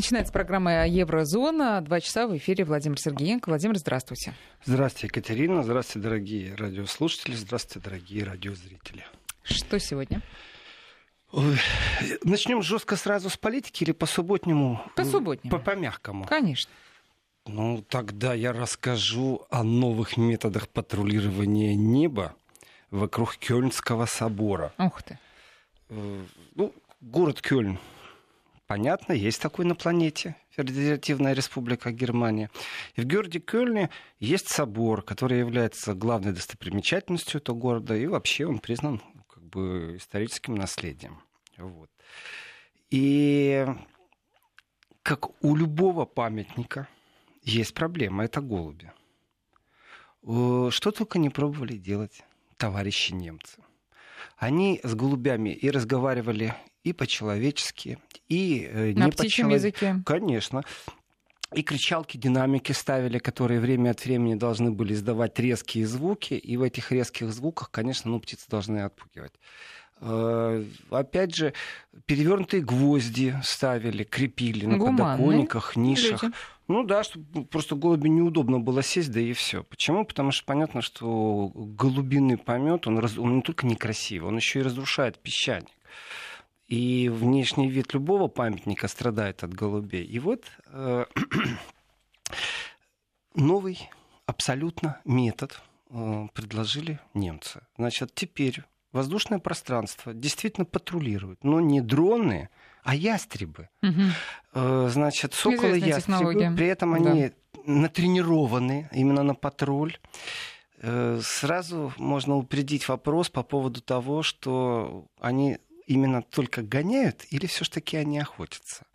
Начинается 0.00 0.32
программа 0.32 0.88
Еврозона. 0.88 1.82
Два 1.82 2.00
часа 2.00 2.26
в 2.26 2.34
эфире 2.38 2.64
Владимир 2.64 2.98
Сергеенко. 2.98 3.50
Владимир, 3.50 3.76
здравствуйте. 3.76 4.32
Здравствуйте, 4.64 5.08
Екатерина. 5.08 5.62
Здравствуйте, 5.62 6.08
дорогие 6.08 6.54
радиослушатели. 6.54 7.34
Здравствуйте, 7.34 7.86
дорогие 7.86 8.24
радиозрители. 8.24 9.04
Что 9.42 9.78
сегодня? 9.78 10.22
Начнем 12.24 12.62
жестко 12.62 12.96
сразу 12.96 13.28
с 13.28 13.36
политики 13.36 13.84
или 13.84 13.92
по 13.92 14.06
субботнему? 14.06 14.80
По 14.96 15.04
субботнему. 15.04 15.54
По, 15.54 15.62
по 15.62 15.76
мягкому. 15.76 16.24
Конечно. 16.24 16.72
Ну, 17.44 17.84
тогда 17.86 18.32
я 18.32 18.54
расскажу 18.54 19.44
о 19.50 19.62
новых 19.62 20.16
методах 20.16 20.70
патрулирования 20.70 21.74
неба 21.74 22.34
вокруг 22.90 23.36
Кёльнского 23.36 24.06
собора. 24.06 24.72
Ух 24.78 25.02
ты. 25.02 25.18
Э, 25.90 26.22
ну, 26.54 26.72
город 27.02 27.42
Кёльн, 27.42 27.78
понятно, 28.70 29.14
есть 29.14 29.42
такой 29.42 29.64
на 29.64 29.74
планете, 29.74 30.36
Федеративная 30.50 31.32
Республика 31.32 31.90
Германия. 31.90 32.50
И 32.94 33.00
в 33.00 33.04
городе 33.04 33.40
Кёльне 33.40 33.90
есть 34.20 34.46
собор, 34.46 35.02
который 35.02 35.40
является 35.40 35.92
главной 35.92 36.32
достопримечательностью 36.32 37.40
этого 37.40 37.56
города, 37.56 37.96
и 37.96 38.06
вообще 38.06 38.46
он 38.46 38.60
признан 38.60 39.02
как 39.26 39.42
бы 39.42 39.96
историческим 39.96 40.54
наследием. 40.54 41.20
Вот. 41.56 41.90
И 42.90 43.66
как 45.02 45.42
у 45.42 45.56
любого 45.56 46.04
памятника 46.04 46.86
есть 47.42 47.74
проблема, 47.74 48.24
это 48.24 48.40
голуби. 48.40 48.92
Э, 50.22 50.68
что 50.70 50.92
только 50.92 51.18
не 51.18 51.28
пробовали 51.30 51.76
делать 51.76 52.22
товарищи 52.56 53.14
немцы. 53.14 53.60
Они 54.40 54.80
с 54.82 54.94
голубями 54.94 55.50
и 55.50 55.70
разговаривали 55.70 56.54
и 56.82 56.94
по-человечески, 56.94 57.98
и 58.26 58.66
э, 58.72 58.92
не 58.92 59.12
по-человечески. 59.12 60.02
Конечно. 60.06 60.62
И 61.52 61.62
кричалки, 61.62 62.16
динамики 62.16 62.72
ставили, 62.72 63.18
которые 63.18 63.60
время 63.60 63.90
от 63.90 64.02
времени 64.02 64.36
должны 64.36 64.70
были 64.70 64.94
издавать 64.94 65.38
резкие 65.38 65.86
звуки. 65.86 66.32
И 66.34 66.56
в 66.56 66.62
этих 66.62 66.90
резких 66.90 67.30
звуках, 67.30 67.70
конечно, 67.70 68.10
ну, 68.10 68.18
птицы 68.18 68.46
должны 68.48 68.78
отпугивать. 68.78 69.32
Э, 70.02 70.64
опять 70.90 71.34
же, 71.34 71.52
перевернутые 72.06 72.62
гвозди 72.62 73.36
ставили, 73.42 74.04
крепили 74.04 74.64
на 74.64 74.78
Гуманные 74.78 75.16
подоконниках, 75.16 75.76
нишах. 75.76 76.22
Люди. 76.22 76.34
Ну 76.68 76.84
да, 76.84 77.02
чтобы 77.02 77.44
просто 77.44 77.74
голуби 77.74 78.08
неудобно 78.08 78.60
было 78.60 78.82
сесть, 78.82 79.12
да 79.12 79.20
и 79.20 79.32
все. 79.32 79.64
Почему? 79.64 80.04
Потому 80.04 80.30
что 80.30 80.46
понятно, 80.46 80.82
что 80.82 81.50
голубиный 81.54 82.38
помет, 82.38 82.86
он, 82.86 82.98
раз... 82.98 83.18
он 83.18 83.36
не 83.36 83.42
только 83.42 83.66
некрасивый, 83.66 84.28
он 84.28 84.36
еще 84.36 84.60
и 84.60 84.62
разрушает 84.62 85.18
песчаник. 85.18 85.68
И 86.68 87.08
внешний 87.08 87.68
вид 87.68 87.92
любого 87.92 88.28
памятника 88.28 88.88
страдает 88.88 89.42
от 89.42 89.52
голубей. 89.52 90.04
И 90.04 90.18
вот 90.20 90.44
э, 90.66 91.04
новый 93.34 93.90
абсолютно 94.26 95.00
метод 95.04 95.60
э, 95.90 96.28
предложили 96.32 97.00
немцы. 97.12 97.62
Значит, 97.76 98.14
теперь 98.14 98.62
воздушное 98.92 99.38
пространство 99.38 100.12
действительно 100.14 100.64
патрулируют, 100.64 101.44
но 101.44 101.60
не 101.60 101.80
дроны, 101.80 102.48
а 102.82 102.94
ястребы. 102.94 103.68
Угу. 103.82 104.88
Значит, 104.88 105.34
соколы 105.34 105.78
ястребы, 105.78 106.56
при 106.56 106.66
этом 106.66 106.94
они 106.94 107.28
да. 107.28 107.60
натренированы 107.66 108.88
именно 108.92 109.22
на 109.22 109.34
патруль. 109.34 109.96
Э, 110.82 111.20
сразу 111.22 111.92
можно 111.98 112.36
упредить 112.36 112.88
вопрос 112.88 113.28
по 113.28 113.42
поводу 113.42 113.82
того, 113.82 114.22
что 114.22 115.06
они 115.20 115.58
именно 115.86 116.22
только 116.22 116.62
гоняют 116.62 117.26
или 117.30 117.46
все-таки 117.46 117.96
они 117.96 118.18
охотятся. 118.18 118.86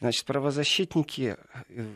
Значит, 0.00 0.26
правозащитники 0.26 1.36
э, 1.68 1.86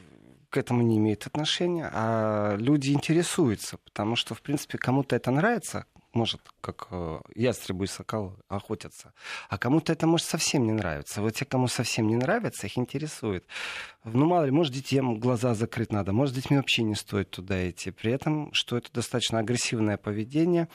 к 0.49 0.57
этому 0.57 0.83
не 0.83 0.97
имеют 0.97 1.27
отношения, 1.27 1.91
а 1.93 2.57
люди 2.57 2.93
интересуются, 2.93 3.77
потому 3.79 4.17
что, 4.17 4.35
в 4.35 4.41
принципе, 4.41 4.79
кому-то 4.79 5.15
это 5.17 5.31
нравится, 5.31 5.85
может, 6.17 6.41
как 6.61 6.89
э, 6.91 7.21
ястребы 7.35 7.85
и 7.85 7.89
соколы 7.89 8.33
охотятся. 8.49 9.13
А 9.49 9.59
кому-то 9.59 9.93
это 9.93 10.07
может 10.07 10.27
совсем 10.27 10.65
не 10.67 10.73
нравиться. 10.73 11.23
Вот 11.23 11.35
те, 11.35 11.45
кому 11.45 11.69
совсем 11.69 12.09
не 12.09 12.17
нравится, 12.17 12.67
их 12.67 12.79
интересует. 12.79 13.47
Ну, 14.05 14.27
мало 14.27 14.45
ли, 14.45 14.51
может, 14.51 14.73
детям 14.73 15.19
глаза 15.21 15.55
закрыть 15.55 15.93
надо, 15.93 16.13
может, 16.13 16.35
детьми 16.35 16.57
вообще 16.57 16.83
не 16.83 16.95
стоит 16.95 17.31
туда 17.31 17.71
идти. 17.71 17.91
При 17.91 18.13
этом, 18.13 18.51
что 18.53 18.77
это 18.77 18.93
достаточно 18.93 19.39
агрессивное 19.39 19.97
поведение. 19.97 20.69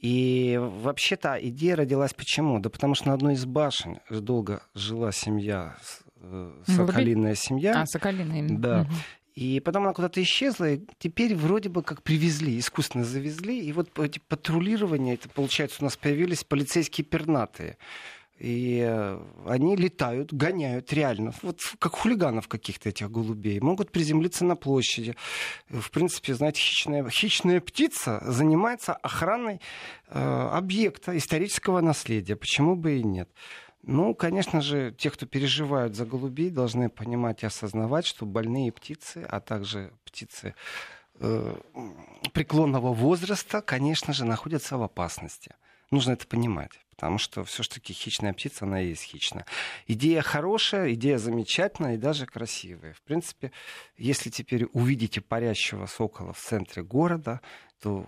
И 0.00 0.60
вообще-то 0.60 1.38
идея 1.40 1.76
родилась 1.76 2.12
почему? 2.12 2.60
Да 2.60 2.68
потому 2.68 2.94
что 2.94 3.08
на 3.08 3.14
одной 3.14 3.34
из 3.34 3.46
башен 3.46 4.00
долго 4.10 4.62
жила 4.74 5.12
семья, 5.12 5.76
э, 6.16 6.62
соколиная 6.66 7.34
семья. 7.34 7.80
А, 7.80 7.86
соколиная. 7.86 8.46
Да. 8.50 8.82
Угу. 8.82 8.90
И 9.34 9.58
потом 9.58 9.84
она 9.84 9.92
куда-то 9.92 10.22
исчезла, 10.22 10.74
и 10.74 10.80
теперь 10.98 11.34
вроде 11.34 11.68
бы 11.68 11.82
как 11.82 12.02
привезли, 12.02 12.58
искусственно 12.58 13.04
завезли. 13.04 13.60
И 13.60 13.72
вот 13.72 13.98
эти 13.98 14.20
патрулирования, 14.20 15.14
это 15.14 15.28
получается, 15.28 15.78
у 15.80 15.84
нас 15.84 15.96
появились 15.96 16.44
полицейские 16.44 17.04
пернатые. 17.04 17.76
И 18.38 18.84
э, 18.84 19.20
они 19.46 19.76
летают, 19.76 20.32
гоняют 20.32 20.92
реально, 20.92 21.32
вот 21.42 21.60
как 21.78 21.94
хулиганов 21.94 22.48
каких-то 22.48 22.88
этих 22.88 23.10
голубей. 23.10 23.60
Могут 23.60 23.92
приземлиться 23.92 24.44
на 24.44 24.56
площади. 24.56 25.14
В 25.68 25.88
принципе, 25.90 26.34
знаете, 26.34 26.60
хищная, 26.60 27.08
хищная 27.08 27.60
птица 27.60 28.20
занимается 28.26 28.92
охраной 28.92 29.60
э, 30.08 30.48
объекта 30.52 31.16
исторического 31.16 31.80
наследия. 31.80 32.34
Почему 32.34 32.74
бы 32.74 32.98
и 32.98 33.04
нет? 33.04 33.30
Ну, 33.86 34.14
конечно 34.14 34.62
же, 34.62 34.94
те, 34.96 35.10
кто 35.10 35.26
переживают 35.26 35.94
за 35.94 36.06
голубей, 36.06 36.50
должны 36.50 36.88
понимать 36.88 37.42
и 37.42 37.46
осознавать, 37.46 38.06
что 38.06 38.24
больные 38.24 38.72
птицы, 38.72 39.26
а 39.28 39.40
также 39.40 39.92
птицы 40.04 40.54
э, 41.20 41.56
преклонного 42.32 42.94
возраста, 42.94 43.60
конечно 43.60 44.14
же, 44.14 44.24
находятся 44.24 44.78
в 44.78 44.82
опасности. 44.82 45.54
Нужно 45.90 46.12
это 46.12 46.26
понимать, 46.26 46.72
потому 46.90 47.18
что 47.18 47.44
все-таки 47.44 47.92
хищная 47.92 48.32
птица, 48.32 48.64
она 48.64 48.80
и 48.80 48.88
есть 48.88 49.02
хищная. 49.02 49.44
Идея 49.86 50.22
хорошая, 50.22 50.94
идея 50.94 51.18
замечательная 51.18 51.94
и 51.94 51.98
даже 51.98 52.24
красивая. 52.24 52.94
В 52.94 53.02
принципе, 53.02 53.52
если 53.98 54.30
теперь 54.30 54.64
увидите 54.72 55.20
парящего 55.20 55.84
сокола 55.84 56.32
в 56.32 56.38
центре 56.38 56.82
города, 56.82 57.42
то 57.82 58.06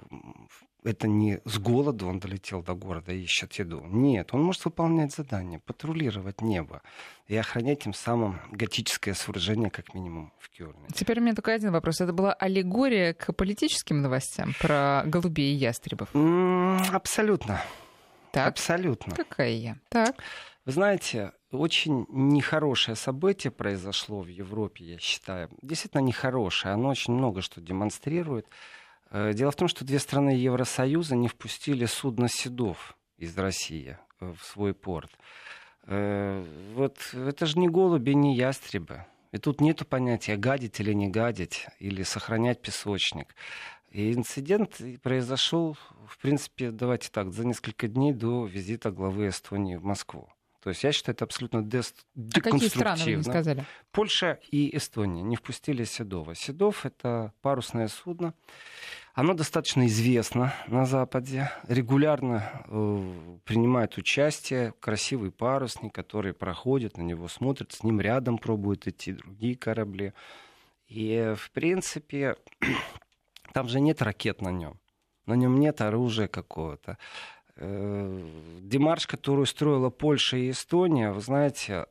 это 0.86 1.08
не 1.08 1.41
с 1.44 1.58
голоду 1.58 2.06
он 2.06 2.20
долетел 2.20 2.62
до 2.62 2.74
города 2.74 3.12
и 3.12 3.22
ищет 3.22 3.52
еду. 3.54 3.82
Нет, 3.86 4.32
он 4.32 4.42
может 4.42 4.64
выполнять 4.64 5.12
задание, 5.12 5.58
патрулировать 5.58 6.41
небо 6.41 6.80
и 7.26 7.36
охранять 7.36 7.82
тем 7.82 7.92
самым 7.92 8.41
готическое 8.52 9.14
сооружение, 9.14 9.69
как 9.69 9.94
минимум, 9.94 10.32
в 10.38 10.48
Кёльне. 10.50 10.86
Теперь 10.94 11.19
у 11.19 11.22
меня 11.22 11.34
только 11.34 11.52
один 11.52 11.72
вопрос. 11.72 12.00
Это 12.00 12.12
была 12.12 12.32
аллегория 12.32 13.14
к 13.14 13.32
политическим 13.32 14.00
новостям 14.00 14.54
про 14.60 15.02
голубей 15.06 15.54
и 15.54 15.56
ястребов? 15.56 16.08
абсолютно. 16.92 17.60
Так. 18.32 18.48
Абсолютно. 18.48 19.16
Какая 19.16 19.53
я? 19.53 19.78
Так. 19.88 20.16
Вы 20.66 20.72
знаете, 20.72 21.32
очень 21.50 22.06
нехорошее 22.10 22.97
событие 22.97 23.50
произошло 23.50 24.20
в 24.20 24.28
Европе, 24.28 24.84
я 24.84 24.98
считаю. 24.98 25.48
Действительно 25.62 26.03
нехорошее. 26.03 26.74
Оно 26.74 26.91
очень 26.91 27.14
много 27.14 27.41
что 27.41 27.60
демонстрирует. 27.60 28.47
Э, 29.11 29.33
дело 29.33 29.50
в 29.50 29.56
том, 29.56 29.69
что 29.69 29.84
две 29.84 29.99
страны 29.99 30.31
Евросоюза 30.31 31.17
не 31.17 31.28
впустили 31.28 31.87
судно 31.87 32.28
Седов 32.28 32.97
из 33.17 33.37
России 33.39 33.99
э, 34.21 34.33
в 34.33 34.44
свой 34.44 34.75
порт. 34.75 35.11
Э, 35.84 36.44
вот 36.75 36.99
это 37.15 37.47
же 37.47 37.59
не 37.59 37.69
голуби, 37.69 38.12
не 38.12 38.37
ястребы. 38.37 39.05
И 39.33 39.39
тут 39.39 39.61
нету 39.61 39.84
понятия 39.84 40.37
гадить 40.37 40.81
или 40.81 40.93
не 40.93 41.09
гадить, 41.09 41.66
или 41.78 42.03
сохранять 42.03 42.62
песочник. 42.62 43.34
И 43.91 44.12
инцидент 44.12 44.81
произошел, 45.03 45.77
в 46.06 46.19
принципе, 46.19 46.71
давайте 46.71 47.11
так, 47.11 47.33
за 47.33 47.47
несколько 47.47 47.89
дней 47.89 48.12
до 48.12 48.45
визита 48.47 48.91
главы 48.91 49.28
Эстонии 49.28 49.77
в 49.77 49.84
Москву. 49.84 50.28
То 50.66 50.71
есть 50.71 50.83
я 50.83 50.91
считаю, 50.91 51.15
это 51.15 51.25
абсолютно 51.25 51.62
дес... 51.62 51.95
а 52.34 52.41
какие 52.41 52.69
страны 52.69 53.05
вы 53.05 53.12
не 53.12 53.22
сказали? 53.22 53.65
Польша 53.93 54.41
и 54.50 54.77
Эстония 54.77 55.22
не 55.22 55.36
впустили 55.36 55.84
Седова. 55.84 56.34
Седов— 56.34 56.84
это 56.84 57.33
парусное 57.41 57.86
судно. 57.86 58.34
Оно 59.16 59.33
достаточно 59.33 59.86
известно 59.86 60.53
на 60.66 60.84
Западе. 60.84 61.51
Регулярно 61.68 62.51
э, 62.66 63.39
принимает 63.47 63.97
участие 63.97 64.74
красивый 64.78 65.30
парусник, 65.30 65.95
который 65.95 66.34
проходит, 66.34 66.98
на 66.98 67.03
него 67.03 67.27
смотрит, 67.27 67.72
с 67.72 67.83
ним 67.83 67.98
рядом 67.98 68.36
пробуют 68.36 68.86
идти 68.86 69.13
другие 69.13 69.57
корабли. 69.57 70.13
И, 70.86 71.33
в 71.34 71.51
принципе, 71.53 72.36
там 73.54 73.68
же 73.68 73.80
нет 73.80 74.03
ракет 74.03 74.42
на 74.42 74.51
нем. 74.53 74.78
На 75.24 75.33
нем 75.33 75.59
нет 75.60 75.80
оружия 75.80 76.28
какого-то. 76.28 76.98
Э, 77.57 78.21
демарш, 78.60 79.07
которую 79.07 79.47
строила 79.47 79.89
Польша 79.89 80.36
и 80.36 80.51
Эстония, 80.51 81.10
вы 81.13 81.22
знаете, 81.22 81.86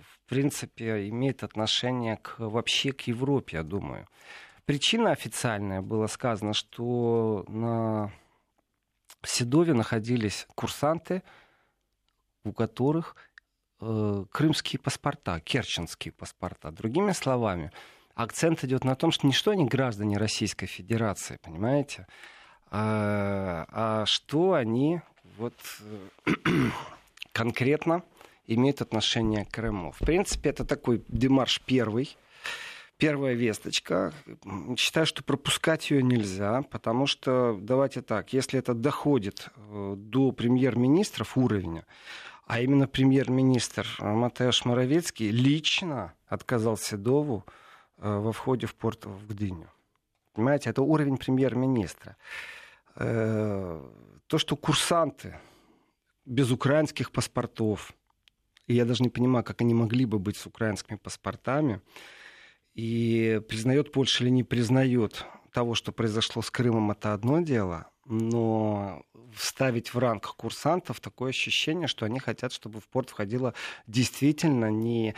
в 0.00 0.28
принципе, 0.28 1.08
имеет 1.08 1.42
отношение 1.42 2.18
к, 2.18 2.36
вообще 2.38 2.92
к 2.92 3.00
Европе, 3.08 3.56
я 3.56 3.64
думаю. 3.64 4.06
Причина 4.68 5.12
официальная, 5.12 5.80
было 5.80 6.08
сказано, 6.08 6.52
что 6.52 7.46
на 7.48 8.12
Седове 9.24 9.72
находились 9.72 10.46
курсанты, 10.54 11.22
у 12.44 12.52
которых 12.52 13.16
э, 13.80 14.24
крымские 14.30 14.78
паспорта, 14.78 15.40
керченские 15.40 16.12
паспорта. 16.12 16.70
Другими 16.70 17.12
словами, 17.12 17.72
акцент 18.14 18.62
идет 18.62 18.84
на 18.84 18.94
том, 18.94 19.10
что 19.10 19.26
не 19.26 19.32
что 19.32 19.52
они 19.52 19.64
граждане 19.64 20.18
Российской 20.18 20.66
Федерации, 20.66 21.38
понимаете, 21.42 22.06
а, 22.70 23.64
а 23.70 24.04
что 24.04 24.52
они 24.52 25.00
вот 25.38 25.54
конкретно 27.32 28.02
имеют 28.46 28.82
отношение 28.82 29.46
к 29.46 29.50
Крыму. 29.50 29.92
В 29.92 30.00
принципе, 30.00 30.50
это 30.50 30.66
такой 30.66 31.02
демарш 31.08 31.62
первый, 31.64 32.18
первая 32.98 33.34
весточка. 33.34 34.12
Считаю, 34.76 35.06
что 35.06 35.22
пропускать 35.24 35.90
ее 35.90 36.02
нельзя, 36.02 36.62
потому 36.62 37.06
что, 37.06 37.56
давайте 37.60 38.02
так, 38.02 38.32
если 38.32 38.58
это 38.58 38.74
доходит 38.74 39.48
э, 39.56 39.94
до 39.96 40.32
премьер-министров 40.32 41.36
уровня, 41.36 41.86
а 42.46 42.60
именно 42.60 42.88
премьер-министр 42.88 43.86
Матеаш 44.00 44.64
Моровецкий 44.64 45.30
лично 45.30 46.14
отказал 46.26 46.76
Седову 46.76 47.44
э, 47.98 48.18
во 48.18 48.32
входе 48.32 48.66
в 48.66 48.74
порт 48.74 49.06
в 49.06 49.28
Гдыню. 49.28 49.70
Понимаете, 50.32 50.70
это 50.70 50.82
уровень 50.82 51.16
премьер-министра. 51.16 52.16
Э, 52.96 53.80
то, 54.26 54.38
что 54.38 54.56
курсанты 54.56 55.38
без 56.26 56.50
украинских 56.50 57.12
паспортов, 57.12 57.92
и 58.66 58.74
я 58.74 58.84
даже 58.84 59.02
не 59.02 59.08
понимаю, 59.08 59.44
как 59.44 59.60
они 59.60 59.72
могли 59.72 60.04
бы 60.04 60.18
быть 60.18 60.36
с 60.36 60.46
украинскими 60.46 60.96
паспортами, 60.96 61.80
и 62.78 63.40
признает 63.48 63.90
Польша 63.90 64.22
или 64.22 64.30
не 64.30 64.44
признает 64.44 65.26
того, 65.52 65.74
что 65.74 65.90
произошло 65.90 66.42
с 66.42 66.50
Крымом, 66.50 66.92
это 66.92 67.12
одно 67.12 67.40
дело, 67.40 67.88
но 68.04 69.02
вставить 69.34 69.92
в 69.92 69.98
ранг 69.98 70.36
курсантов 70.36 71.00
такое 71.00 71.30
ощущение, 71.30 71.88
что 71.88 72.06
они 72.06 72.20
хотят, 72.20 72.52
чтобы 72.52 72.80
в 72.80 72.86
порт 72.86 73.10
входило 73.10 73.52
действительно 73.88 74.70
не 74.70 75.16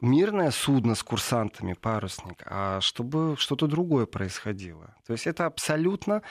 мирное 0.00 0.50
судно 0.50 0.96
с 0.96 1.04
курсантами, 1.04 1.74
парусник, 1.74 2.42
а 2.44 2.80
чтобы 2.80 3.36
что-то 3.38 3.68
другое 3.68 4.06
происходило. 4.06 4.96
То 5.06 5.12
есть 5.12 5.28
это 5.28 5.46
абсолютно 5.46 6.22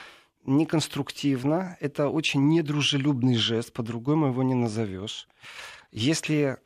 неконструктивно, 0.44 1.78
это 1.80 2.10
очень 2.10 2.48
недружелюбный 2.48 3.36
жест, 3.36 3.72
по-другому 3.72 4.26
его 4.26 4.42
не 4.42 4.54
назовешь. 4.54 5.26
Если 5.90 6.58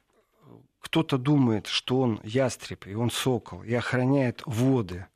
кто-то 0.80 1.18
думает, 1.18 1.66
что 1.66 2.00
он 2.00 2.20
ястреб, 2.24 2.86
и 2.86 2.94
он 2.94 3.10
сокол, 3.10 3.62
и 3.62 3.72
охраняет 3.74 4.42
воды, 4.46 5.06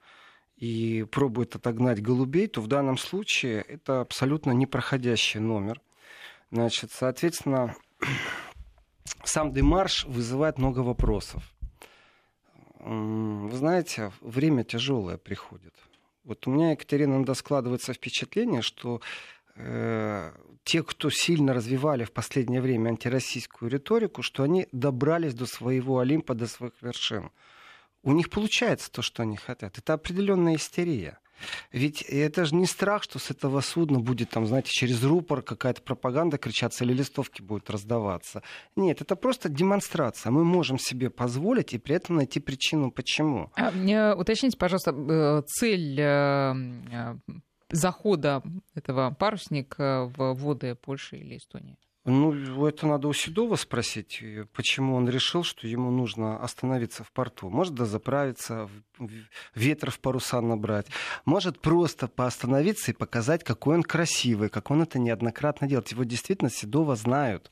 и 0.56 1.04
пробует 1.10 1.56
отогнать 1.56 2.02
голубей, 2.02 2.46
то 2.46 2.60
в 2.60 2.68
данном 2.68 2.98
случае 2.98 3.62
это 3.62 4.00
абсолютно 4.02 4.52
непроходящий 4.52 5.40
номер. 5.40 5.80
Значит, 6.50 6.92
соответственно, 6.92 7.74
сам 9.24 9.52
демарш 9.52 10.04
вызывает 10.04 10.58
много 10.58 10.80
вопросов. 10.80 11.42
Вы 12.78 13.56
знаете, 13.56 14.12
время 14.20 14.62
тяжелое 14.62 15.16
приходит. 15.16 15.74
Вот 16.24 16.46
у 16.46 16.50
меня, 16.50 16.72
Екатерина, 16.72 17.34
складывается 17.34 17.94
впечатление, 17.94 18.60
что 18.62 19.00
те, 19.56 20.82
кто 20.82 21.10
сильно 21.10 21.54
развивали 21.54 22.04
в 22.04 22.12
последнее 22.12 22.60
время 22.60 22.88
антироссийскую 22.88 23.70
риторику, 23.70 24.22
что 24.22 24.42
они 24.42 24.66
добрались 24.72 25.34
до 25.34 25.46
своего 25.46 26.00
Олимпа, 26.00 26.34
до 26.34 26.46
своих 26.46 26.72
вершин. 26.80 27.30
У 28.02 28.12
них 28.12 28.30
получается 28.30 28.90
то, 28.90 29.00
что 29.00 29.22
они 29.22 29.36
хотят. 29.36 29.78
Это 29.78 29.92
определенная 29.92 30.56
истерия. 30.56 31.18
Ведь 31.72 32.02
это 32.02 32.44
же 32.44 32.54
не 32.54 32.66
страх, 32.66 33.02
что 33.02 33.18
с 33.18 33.30
этого 33.30 33.60
судна 33.60 33.98
будет, 33.98 34.30
там, 34.30 34.46
знаете, 34.46 34.70
через 34.70 35.02
рупор 35.02 35.42
какая-то 35.42 35.82
пропаганда 35.82 36.38
кричаться 36.38 36.84
или 36.84 36.92
листовки 36.92 37.42
будут 37.42 37.70
раздаваться. 37.70 38.42
Нет, 38.76 39.00
это 39.00 39.16
просто 39.16 39.48
демонстрация. 39.48 40.30
Мы 40.30 40.44
можем 40.44 40.78
себе 40.78 41.10
позволить 41.10 41.74
и 41.74 41.78
при 41.78 41.96
этом 41.96 42.16
найти 42.16 42.40
причину, 42.40 42.90
почему. 42.90 43.50
А, 43.56 44.14
уточните, 44.16 44.56
пожалуйста, 44.56 44.92
э, 44.92 45.42
цель 45.46 46.00
э, 46.00 46.54
э, 46.92 47.14
захода 47.70 48.42
этого 48.74 49.10
парусника 49.10 50.10
в 50.16 50.34
воды 50.34 50.74
Польши 50.74 51.16
или 51.16 51.36
Эстонии? 51.36 51.78
Ну, 52.06 52.66
это 52.66 52.86
надо 52.86 53.08
у 53.08 53.14
Седова 53.14 53.56
спросить, 53.56 54.22
почему 54.52 54.94
он 54.94 55.08
решил, 55.08 55.42
что 55.42 55.66
ему 55.66 55.90
нужно 55.90 56.36
остановиться 56.36 57.02
в 57.02 57.10
порту. 57.10 57.48
Может, 57.48 57.74
да 57.74 57.86
заправиться, 57.86 58.68
ветер 59.54 59.90
в 59.90 59.98
паруса 60.00 60.42
набрать. 60.42 60.86
Может, 61.24 61.62
просто 61.62 62.06
поостановиться 62.06 62.90
и 62.90 62.94
показать, 62.94 63.42
какой 63.42 63.76
он 63.76 63.82
красивый, 63.82 64.50
как 64.50 64.70
он 64.70 64.82
это 64.82 64.98
неоднократно 64.98 65.66
делает. 65.66 65.88
Его 65.92 66.04
действительно 66.04 66.50
Седова 66.50 66.94
знают. 66.94 67.50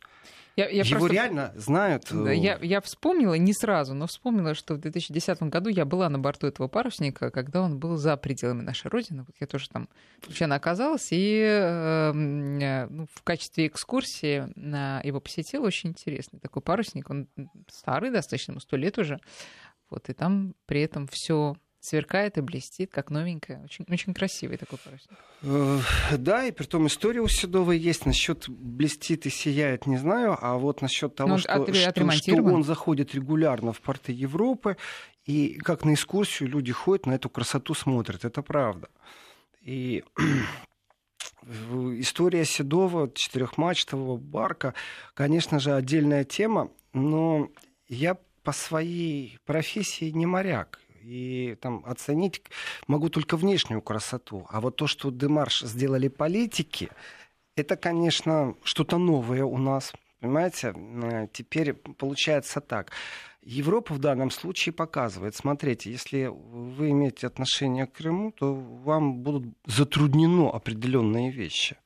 Я, 0.56 0.68
я 0.68 0.82
Его 0.82 0.98
просто... 0.98 1.14
реально 1.14 1.52
знают. 1.56 2.12
Э, 2.12 2.34
я, 2.34 2.58
я 2.60 2.80
вспомнила, 2.80 3.34
не 3.34 3.54
сразу, 3.54 3.94
но 3.94 4.06
вспомнила, 4.06 4.54
что 4.54 4.74
в 4.74 4.78
2010 4.78 5.42
году 5.44 5.70
я 5.70 5.84
была 5.84 6.08
на 6.10 6.18
борту 6.18 6.46
этого 6.46 6.68
парусника, 6.68 7.30
когда 7.30 7.62
он 7.62 7.78
был 7.78 7.96
за 7.96 8.16
пределами 8.16 8.62
нашей 8.62 8.88
Родины. 8.88 9.24
Вот 9.26 9.34
я 9.40 9.46
тоже 9.46 9.70
там 9.70 9.88
случайно 10.24 10.54
оказалась, 10.54 11.08
и 11.10 11.40
эм, 11.40 12.58
э, 12.58 12.86
ну, 12.90 13.06
в 13.14 13.22
качестве 13.22 13.66
экскурсии 13.66 15.06
его 15.06 15.20
посетила. 15.20 15.66
Очень 15.66 15.90
интересный 15.90 16.38
такой 16.38 16.60
парусник. 16.60 17.08
Он 17.08 17.28
старый 17.68 18.10
достаточно, 18.10 18.52
ему 18.52 18.60
сто 18.60 18.76
лет 18.76 18.98
уже. 18.98 19.20
Вот, 19.88 20.08
и 20.08 20.12
там 20.12 20.54
при 20.66 20.82
этом 20.82 21.06
все 21.06 21.56
сверкает 21.82 22.38
и 22.38 22.40
блестит, 22.40 22.92
как 22.92 23.10
новенькая. 23.10 23.60
Очень, 23.64 23.84
очень 23.90 24.14
красивый 24.14 24.56
такой 24.56 24.78
парусник. 24.78 25.18
Э, 25.42 25.80
да, 26.16 26.44
и 26.44 26.52
при 26.52 26.64
том 26.64 26.86
история 26.86 27.20
у 27.20 27.28
Седовой 27.28 27.76
есть. 27.76 28.06
Насчет 28.06 28.48
блестит 28.48 29.26
и 29.26 29.30
сияет, 29.30 29.86
не 29.86 29.96
знаю. 29.96 30.38
А 30.40 30.56
вот 30.58 30.80
насчет 30.80 31.16
того, 31.16 31.30
ну, 31.30 31.38
что, 31.38 31.52
от, 31.52 31.74
что, 31.74 32.10
что 32.12 32.42
он 32.44 32.62
заходит 32.62 33.14
регулярно 33.16 33.72
в 33.72 33.80
порты 33.80 34.12
Европы, 34.12 34.76
и 35.26 35.58
как 35.58 35.84
на 35.84 35.94
экскурсию 35.94 36.48
люди 36.48 36.72
ходят, 36.72 37.06
на 37.06 37.14
эту 37.14 37.28
красоту 37.28 37.74
смотрят. 37.74 38.24
Это 38.24 38.42
правда. 38.42 38.88
И 39.60 40.04
история 41.98 42.44
Седова, 42.44 43.10
четырехмачтового 43.12 44.16
барка, 44.18 44.74
конечно 45.14 45.58
же, 45.58 45.74
отдельная 45.74 46.22
тема, 46.22 46.70
но 46.92 47.50
я 47.88 48.16
по 48.44 48.52
своей 48.52 49.38
профессии 49.44 50.10
не 50.10 50.26
моряк 50.26 50.78
и 51.02 51.56
там 51.60 51.82
оценить 51.86 52.42
могу 52.86 53.08
только 53.08 53.36
внешнюю 53.36 53.82
красоту. 53.82 54.46
А 54.48 54.60
вот 54.60 54.76
то, 54.76 54.86
что 54.86 55.10
Демарш 55.10 55.62
сделали 55.62 56.08
политики, 56.08 56.90
это, 57.56 57.76
конечно, 57.76 58.54
что-то 58.62 58.98
новое 58.98 59.44
у 59.44 59.58
нас. 59.58 59.92
Понимаете, 60.20 60.74
э, 60.74 61.26
теперь 61.32 61.74
получается 61.74 62.60
так. 62.60 62.92
Европа 63.42 63.94
в 63.94 63.98
данном 63.98 64.30
случае 64.30 64.72
показывает, 64.72 65.34
смотрите, 65.34 65.90
если 65.90 66.30
вы 66.32 66.90
имеете 66.90 67.26
отношение 67.26 67.86
к 67.86 67.92
Крыму, 67.92 68.30
то 68.30 68.54
вам 68.54 69.22
будут 69.22 69.52
затруднено 69.66 70.48
определенные 70.48 71.32
вещи. 71.32 71.76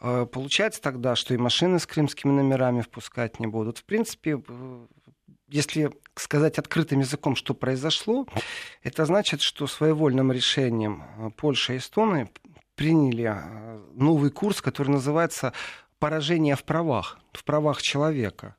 Э, 0.00 0.26
получается 0.30 0.80
тогда, 0.80 1.16
что 1.16 1.34
и 1.34 1.38
машины 1.38 1.78
с 1.78 1.86
крымскими 1.86 2.30
номерами 2.30 2.82
впускать 2.82 3.40
не 3.40 3.46
будут. 3.46 3.78
В 3.78 3.84
принципе, 3.84 4.40
если 5.50 5.90
сказать 6.14 6.58
открытым 6.58 7.00
языком, 7.00 7.36
что 7.36 7.54
произошло, 7.54 8.26
это 8.82 9.04
значит, 9.04 9.42
что 9.42 9.66
своевольным 9.66 10.32
решением 10.32 11.02
э, 11.02 11.30
Польша 11.36 11.74
и 11.74 11.78
Эстония 11.78 12.30
приняли 12.76 13.32
э, 13.34 13.80
новый 13.94 14.30
курс, 14.30 14.60
который 14.60 14.90
называется 14.90 15.52
поражение 15.98 16.56
в 16.56 16.64
правах, 16.64 17.18
в 17.32 17.44
правах 17.44 17.82
человека. 17.82 18.56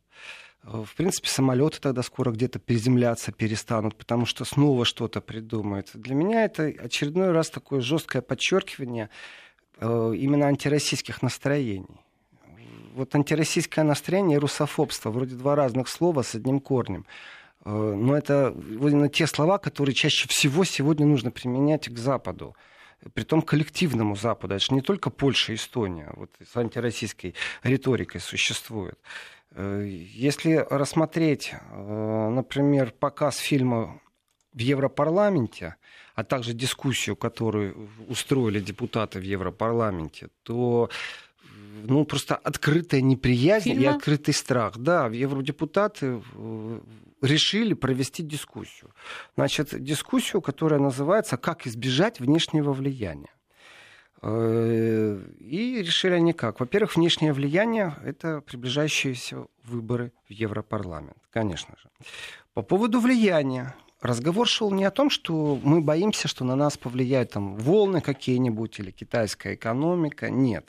Э, 0.63 0.83
в 0.85 0.95
принципе, 0.95 1.29
самолеты 1.29 1.79
тогда 1.79 2.03
скоро 2.03 2.31
где-то 2.31 2.59
приземляться 2.59 3.31
перестанут, 3.31 3.95
потому 3.95 4.25
что 4.25 4.43
снова 4.45 4.85
что-то 4.85 5.21
придумают. 5.21 5.91
Для 5.93 6.15
меня 6.15 6.45
это 6.45 6.63
очередной 6.63 7.31
раз 7.31 7.49
такое 7.49 7.81
жесткое 7.81 8.21
подчеркивание 8.21 9.09
именно 9.79 10.45
антироссийских 10.45 11.23
настроений 11.23 11.99
вот 12.93 13.15
антироссийское 13.15 13.83
настроение 13.83 14.37
и 14.37 14.39
русофобство, 14.39 15.11
вроде 15.11 15.35
два 15.35 15.55
разных 15.55 15.87
слова 15.87 16.21
с 16.21 16.35
одним 16.35 16.59
корнем. 16.59 17.05
Э, 17.65 17.69
но 17.71 18.15
это 18.17 18.55
именно 18.57 19.09
те 19.09 19.27
слова, 19.27 19.57
которые 19.57 19.95
чаще 19.95 20.27
всего 20.27 20.63
сегодня 20.63 21.05
нужно 21.05 21.31
применять 21.31 21.89
к 21.89 21.97
Западу 21.97 22.55
при 23.13 23.23
том 23.23 23.41
коллективному 23.41 24.15
Западу. 24.15 24.55
Это 24.55 24.63
же 24.63 24.73
не 24.73 24.81
только 24.81 25.09
Польша 25.09 25.53
и 25.53 25.55
Эстония 25.55 26.11
вот, 26.13 26.29
с 26.45 26.55
антироссийской 26.55 27.35
риторикой 27.63 28.21
существует. 28.21 28.99
Э, 29.51 29.85
если 29.87 30.65
рассмотреть, 30.69 31.53
э, 31.53 32.29
например, 32.29 32.91
показ 32.91 33.37
фильма 33.37 33.99
в 34.53 34.59
Европарламенте, 34.59 35.75
а 36.13 36.23
также 36.23 36.53
дискуссию, 36.53 37.15
которую 37.15 37.89
устроили 38.07 38.59
депутаты 38.59 39.19
в 39.19 39.23
Европарламенте, 39.23 40.27
то 40.43 40.89
ну, 41.83 42.05
просто 42.05 42.35
открытая 42.35 43.01
неприязнь 43.01 43.71
Фильма? 43.71 43.83
и 43.83 43.85
открытый 43.85 44.33
страх. 44.33 44.77
Да, 44.77 45.07
евродепутаты 45.07 46.21
э, 46.35 46.79
решили 47.21 47.73
провести 47.73 48.23
дискуссию. 48.23 48.91
Значит, 49.35 49.83
дискуссию, 49.83 50.41
которая 50.41 50.79
называется 50.79 51.37
«Как 51.37 51.67
избежать 51.67 52.19
внешнего 52.19 52.73
влияния». 52.73 53.29
Э, 54.21 55.19
и 55.39 55.81
решили 55.81 56.13
они 56.13 56.33
как? 56.33 56.59
Во-первых, 56.59 56.95
внешнее 56.95 57.33
влияние— 57.33 57.95
это 58.05 58.41
приближающиеся 58.41 59.47
выборы 59.63 60.11
в 60.27 60.31
Европарламент, 60.31 61.17
конечно 61.31 61.75
же. 61.77 61.89
По 62.53 62.61
поводу 62.61 62.99
влияния. 62.99 63.75
Разговор 64.01 64.47
шел 64.47 64.71
не 64.71 64.83
о 64.83 64.91
том, 64.91 65.11
что 65.11 65.59
мы 65.63 65.79
боимся, 65.79 66.27
что 66.27 66.43
на 66.43 66.55
нас 66.55 66.75
повлияют 66.75 67.31
там 67.31 67.55
волны 67.55 68.01
какие-нибудь 68.01 68.79
или 68.79 68.89
китайская 68.89 69.53
экономика. 69.53 70.29
Нет. 70.31 70.65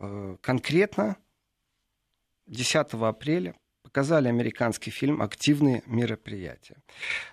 Э, 0.00 0.36
конкретно 0.40 1.16
10 2.46 2.94
апреля 2.94 3.54
показали 3.82 4.28
американский 4.28 4.90
фильм 4.90 5.20
«Активные 5.20 5.82
мероприятия». 5.86 6.76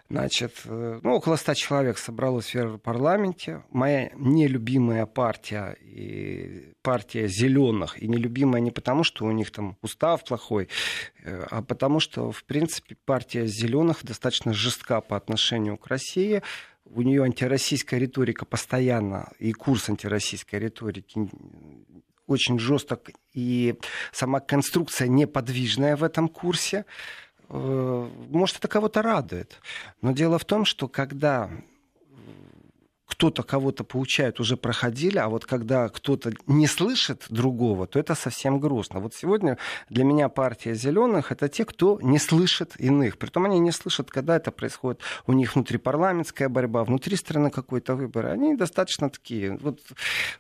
Значит, 0.10 0.54
э, 0.66 1.00
ну, 1.02 1.16
около 1.16 1.38
ста 1.38 1.56
человек 1.56 1.98
собралось 1.98 2.48
в 2.48 2.56
Европарламенте. 2.56 3.64
Моя 3.70 4.12
нелюбимая 4.16 5.06
партия, 5.06 5.78
и 5.82 6.74
партия 6.82 7.28
зеленых, 7.28 8.02
и 8.02 8.08
нелюбимая 8.08 8.60
не 8.60 8.72
потому, 8.72 9.04
что 9.04 9.26
у 9.26 9.32
них 9.32 9.52
там 9.52 9.78
устав 9.82 10.26
плохой, 10.26 10.68
э, 11.24 11.48
а 11.50 11.62
потому 11.62 12.02
что, 12.02 12.32
в 12.32 12.44
принципе, 12.44 12.96
партия 13.06 13.46
зеленых 13.46 14.04
достаточно 14.04 14.54
жестка 14.54 15.00
по 15.00 15.16
отношению 15.16 15.78
к 15.78 15.88
России. 15.88 16.42
У 16.86 17.02
нее 17.02 17.24
антироссийская 17.24 18.00
риторика 18.00 18.46
постоянно, 18.46 19.32
и 19.40 19.52
курс 19.52 19.90
антироссийской 19.90 20.60
риторики 20.60 21.30
очень 22.28 22.60
жесток, 22.60 23.10
и 23.34 23.76
сама 24.12 24.40
конструкция 24.40 25.08
неподвижная 25.08 25.96
в 25.96 26.04
этом 26.04 26.28
курсе. 26.28 26.86
Э, 27.50 28.10
может, 28.30 28.58
это 28.58 28.68
кого-то 28.68 29.02
радует. 29.02 29.60
Но 30.02 30.12
дело 30.12 30.38
в 30.38 30.46
том, 30.46 30.66
что 30.66 30.88
когда 30.88 31.50
кто-то 33.08 33.42
кого-то 33.42 33.84
получает, 33.84 34.40
уже 34.40 34.58
проходили, 34.58 35.18
а 35.18 35.30
вот 35.30 35.46
когда 35.46 35.90
кто-то 35.90 36.34
не 36.46 36.68
слышит 36.68 37.26
другого, 37.30 37.88
то 37.88 38.00
это 38.00 38.16
совсем 38.16 38.60
грустно. 38.60 39.00
Вот 39.00 39.16
сегодня 39.16 39.58
для 39.90 40.04
меня 40.04 40.30
партия 40.30 40.76
зеленых 40.76 41.32
это 41.32 41.48
те, 41.48 41.64
кто 41.64 42.00
не 42.02 42.20
слышит 42.20 42.74
иных. 42.80 43.18
Притом 43.18 43.46
они 43.46 43.60
не 43.60 43.72
слышат, 43.72 44.12
когда 44.12 44.36
это 44.36 44.52
происходит. 44.52 45.02
У 45.26 45.34
них 45.34 45.56
внутрипарламентская 45.56 46.50
борьба, 46.50 46.84
внутри 46.84 47.16
страны 47.16 47.50
какой-то 47.50 47.96
выбор. 47.96 48.28
Они 48.28 48.56
достаточно 48.56 49.10
такие. 49.10 49.58
Вот 49.58 49.80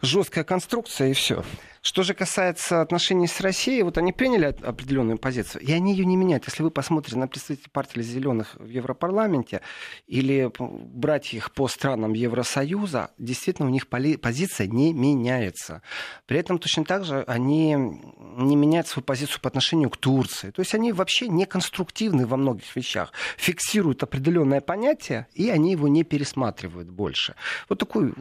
жесткая 0.01 0.43
конструкция 0.43 1.09
и 1.09 1.13
все. 1.13 1.43
Что 1.87 2.03
же 2.03 2.13
касается 2.13 2.81
отношений 2.81 3.27
с 3.27 3.39
Россией, 3.39 3.83
вот 3.83 3.97
они 3.97 4.11
приняли 4.11 4.53
определенную 4.61 5.17
позицию, 5.17 5.61
и 5.61 5.71
они 5.71 5.93
ее 5.93 6.03
не 6.03 6.17
меняют. 6.17 6.43
Если 6.45 6.61
вы 6.61 6.69
посмотрите 6.69 7.17
на 7.17 7.29
представителей 7.29 7.69
партии 7.71 8.01
зеленых 8.01 8.55
в 8.55 8.67
Европарламенте 8.67 9.61
или 10.05 10.51
брать 10.59 11.33
их 11.33 11.53
по 11.53 11.69
странам 11.69 12.11
Евросоюза, 12.11 13.11
действительно 13.17 13.69
у 13.69 13.71
них 13.71 13.87
позиция 13.87 14.67
не 14.67 14.91
меняется. 14.91 15.81
При 16.25 16.37
этом 16.37 16.59
точно 16.59 16.83
так 16.83 17.05
же 17.05 17.23
они 17.25 17.73
не 17.75 18.57
меняют 18.57 18.89
свою 18.89 19.05
позицию 19.05 19.39
по 19.39 19.47
отношению 19.47 19.89
к 19.89 19.95
Турции. 19.95 20.51
То 20.51 20.59
есть 20.59 20.75
они 20.75 20.91
вообще 20.91 21.29
не 21.29 21.45
конструктивны 21.45 22.27
во 22.27 22.35
многих 22.35 22.75
вещах. 22.75 23.13
Фиксируют 23.37 24.03
определенное 24.03 24.59
понятие, 24.59 25.27
и 25.33 25.49
они 25.49 25.71
его 25.71 25.87
не 25.87 26.03
пересматривают 26.03 26.89
больше. 26.89 27.35
Вот 27.69 27.79
такое 27.79 28.11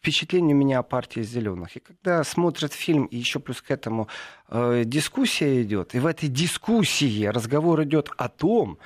впечатление 0.00 0.56
у 0.56 0.58
меня 0.58 0.78
о 0.78 0.82
партии 0.82 1.20
зеленых. 1.20 1.76
И 1.76 1.80
когда 1.80 2.24
смотрят 2.24 2.72
фильм 2.72 3.04
и 3.04 3.18
еще 3.18 3.38
плюс 3.38 3.60
к 3.60 3.70
этому 3.70 4.08
э, 4.48 4.84
дискуссия 4.86 5.62
идет. 5.62 5.94
И 5.94 5.98
в 5.98 6.06
этой 6.06 6.28
дискуссии 6.28 7.26
разговор 7.26 7.82
идет 7.82 8.10
о 8.16 8.28
том, 8.30 8.78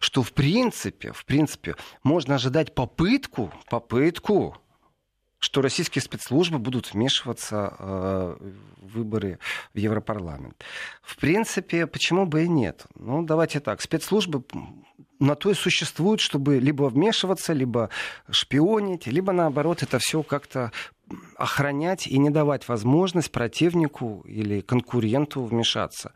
что 0.00 0.24
в 0.24 0.32
принципе, 0.32 1.12
в 1.12 1.24
принципе, 1.24 1.76
можно 2.02 2.34
ожидать 2.34 2.74
попытку, 2.74 3.52
попытку 3.70 4.56
что 5.46 5.62
российские 5.62 6.02
спецслужбы 6.02 6.58
будут 6.58 6.92
вмешиваться 6.92 7.76
э, 7.78 8.36
в 8.82 8.94
выборы 8.96 9.38
в 9.74 9.78
Европарламент. 9.78 10.64
В 11.02 11.16
принципе, 11.16 11.86
почему 11.86 12.26
бы 12.26 12.42
и 12.42 12.48
нет? 12.48 12.84
Ну, 12.96 13.22
давайте 13.22 13.60
так. 13.60 13.80
Спецслужбы 13.80 14.42
на 15.20 15.36
то 15.36 15.48
и 15.50 15.54
существуют, 15.54 16.20
чтобы 16.20 16.58
либо 16.58 16.88
вмешиваться, 16.88 17.52
либо 17.52 17.90
шпионить, 18.28 19.06
либо 19.06 19.32
наоборот 19.32 19.84
это 19.84 20.00
все 20.00 20.24
как-то 20.24 20.72
охранять 21.36 22.08
и 22.08 22.18
не 22.18 22.30
давать 22.30 22.66
возможность 22.66 23.30
противнику 23.30 24.24
или 24.26 24.62
конкуренту 24.62 25.44
вмешаться. 25.44 26.12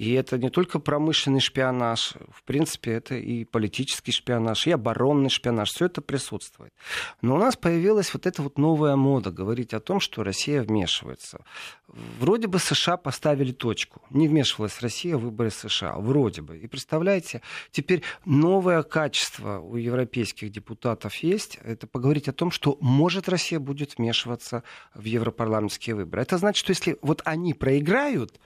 И 0.00 0.14
это 0.14 0.38
не 0.38 0.48
только 0.48 0.78
промышленный 0.78 1.40
шпионаж, 1.40 2.14
в 2.32 2.42
принципе, 2.44 2.92
это 2.92 3.16
и 3.16 3.44
политический 3.44 4.12
шпионаж, 4.12 4.66
и 4.66 4.70
оборонный 4.70 5.28
шпионаж, 5.28 5.68
все 5.68 5.84
это 5.84 6.00
присутствует. 6.00 6.72
Но 7.20 7.34
у 7.34 7.38
нас 7.38 7.54
появилась 7.54 8.14
вот 8.14 8.24
эта 8.24 8.40
вот 8.40 8.56
новая 8.56 8.96
мода 8.96 9.30
говорить 9.30 9.74
о 9.74 9.80
том, 9.80 10.00
что 10.00 10.24
Россия 10.24 10.62
вмешивается. 10.62 11.44
Вроде 11.86 12.46
бы 12.46 12.58
США 12.58 12.96
поставили 12.96 13.52
точку. 13.52 14.00
Не 14.08 14.26
вмешивалась 14.26 14.80
Россия 14.80 15.18
в 15.18 15.20
выборы 15.20 15.50
США. 15.50 15.96
Вроде 15.98 16.40
бы. 16.40 16.56
И 16.56 16.66
представляете, 16.66 17.42
теперь 17.70 18.02
новое 18.24 18.82
качество 18.82 19.58
у 19.58 19.76
европейских 19.76 20.50
депутатов 20.50 21.14
есть. 21.16 21.58
Это 21.62 21.86
поговорить 21.86 22.26
о 22.26 22.32
том, 22.32 22.50
что 22.52 22.78
может 22.80 23.28
Россия 23.28 23.60
будет 23.60 23.98
вмешиваться 23.98 24.62
в 24.94 25.04
европарламентские 25.04 25.94
выборы. 25.94 26.22
Это 26.22 26.38
значит, 26.38 26.60
что 26.60 26.70
если 26.70 26.96
вот 27.02 27.20
они 27.26 27.52
проиграют, 27.52 28.40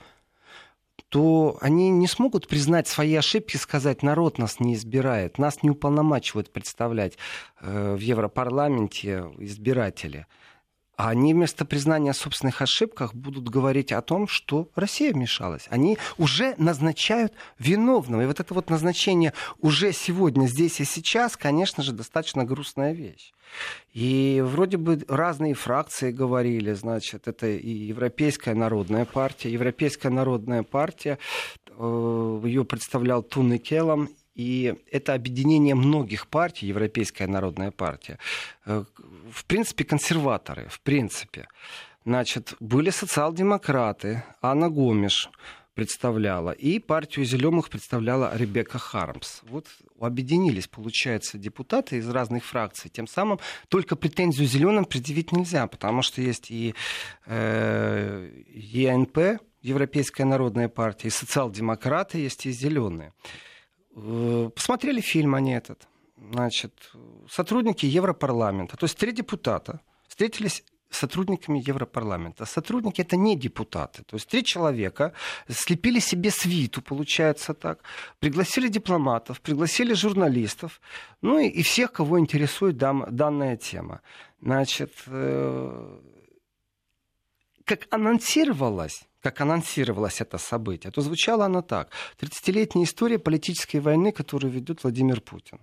то 1.15 1.57
они 1.61 1.91
не 1.91 2.09
смогут 2.09 2.49
признать 2.49 2.89
свои 2.89 3.15
ошибки, 3.15 3.57
сказать, 3.57 4.03
народ 4.03 4.39
нас 4.39 4.59
не 4.59 4.75
избирает, 4.75 5.39
нас 5.39 5.63
не 5.63 5.71
уполномачивают 5.71 6.53
представлять 6.53 7.17
э, 7.61 7.95
в 7.95 8.01
Европарламенте 8.01 9.27
избиратели. 9.39 10.27
Они 10.97 11.35
вместо 11.35 11.65
признания 11.65 12.13
собственных 12.13 12.63
ошибках 12.63 13.15
будут 13.15 13.49
говорить 13.49 13.91
о 13.93 14.01
том, 14.01 14.29
что 14.29 14.69
Россия 14.77 15.13
вмешалась. 15.13 15.67
Они 15.71 15.99
уже 16.19 16.55
назначают 16.59 17.33
виновного. 17.59 18.23
И 18.23 18.27
вот 18.27 18.41
это 18.41 18.55
вот 18.55 18.71
назначение 18.71 19.33
уже 19.61 19.93
сегодня, 19.93 20.47
здесь 20.47 20.81
и 20.81 20.85
сейчас, 20.85 21.37
конечно 21.37 21.83
же, 21.83 21.93
достаточно 21.93 22.45
грустная 22.45 22.93
вещь. 22.93 23.33
И 23.93 24.43
вроде 24.45 24.77
бы 24.77 25.05
разные 25.09 25.55
фракции 25.55 26.11
говорили, 26.11 26.73
значит, 26.73 27.29
это 27.29 27.47
и 27.47 27.71
Европейская 27.71 28.55
народная 28.55 29.05
партия. 29.05 29.51
Европейская 29.51 30.11
народная 30.11 30.63
партия, 30.63 31.19
э, 31.69 32.41
ее 32.45 32.65
представлял 32.65 33.23
Туны 33.23 33.59
Келлом, 33.59 34.11
и 34.35 34.75
это 34.91 35.15
объединение 35.15 35.75
многих 35.75 36.27
партий, 36.27 36.67
Европейская 36.67 37.27
народная 37.27 37.71
партия. 37.71 38.19
Э, 38.67 38.85
в 39.31 39.45
принципе, 39.45 39.85
консерваторы, 39.85 40.67
в 40.69 40.81
принципе. 40.81 41.47
Значит, 42.05 42.55
были 42.61 42.91
социал-демократы, 42.91 44.25
Анна 44.43 44.69
Гомеш 44.69 45.31
представляла, 45.75 46.51
и 46.53 46.79
партию 46.79 47.25
зеленых 47.25 47.69
представляла 47.69 48.37
Ребекка 48.37 48.79
Хармс. 48.79 49.41
Вот 49.43 49.67
объединились, 50.01 50.69
получается, 50.69 51.39
депутаты 51.39 51.97
из 51.97 52.09
разных 52.09 52.45
фракций. 52.45 52.91
Тем 52.91 53.07
самым 53.07 53.41
только 53.69 53.97
претензию 53.97 54.47
зеленым 54.47 54.85
предъявить 54.85 55.33
нельзя, 55.33 55.67
потому 55.67 56.03
что 56.03 56.21
есть 56.21 56.51
и 56.51 56.75
э, 57.27 58.31
ЕНП, 58.55 59.41
Европейская 59.63 60.25
народная 60.25 60.69
партия, 60.69 61.09
и 61.09 61.11
социал-демократы 61.11 62.19
есть, 62.19 62.47
и 62.47 62.53
зеленые. 62.53 63.13
Э, 63.97 64.51
посмотрели 64.55 65.01
фильм 65.01 65.35
они 65.35 65.53
этот. 65.53 65.89
Значит, 66.33 66.73
сотрудники 67.29 67.87
Европарламента, 67.87 68.77
то 68.77 68.87
есть 68.87 68.97
три 68.97 69.13
депутата, 69.13 69.81
встретились 70.09 70.65
с 70.91 70.99
сотрудниками 70.99 71.61
Европарламента. 71.69 72.47
Сотрудники 72.47 73.03
это 73.03 73.17
не 73.17 73.37
депутаты. 73.37 74.03
То 74.05 74.17
есть 74.17 74.29
три 74.29 74.45
человека 74.45 75.13
слепили 75.49 76.01
себе 76.01 76.31
свиту, 76.31 76.83
получается 76.83 77.53
так, 77.53 77.79
пригласили 78.21 78.69
дипломатов, 78.69 79.41
пригласили 79.41 79.95
журналистов, 79.95 80.81
ну 81.23 81.39
и, 81.39 81.49
и 81.49 81.63
всех, 81.63 81.93
кого 81.93 82.19
интересует 82.19 82.77
дам, 82.77 83.07
данная 83.11 83.57
тема. 83.57 84.01
Значит, 84.41 84.93
э, 85.07 85.99
как 87.65 87.87
анонсировалось, 87.91 89.05
как 89.23 89.41
анонсировалось 89.41 90.21
это 90.21 90.39
событие, 90.39 90.93
то 90.93 91.01
звучало 91.01 91.45
оно 91.45 91.63
так. 91.63 91.91
30-летняя 92.21 92.85
история 92.85 93.19
политической 93.19 93.79
войны, 93.79 94.13
которую 94.13 94.53
ведет 94.53 94.83
Владимир 94.83 95.21
Путин. 95.21 95.61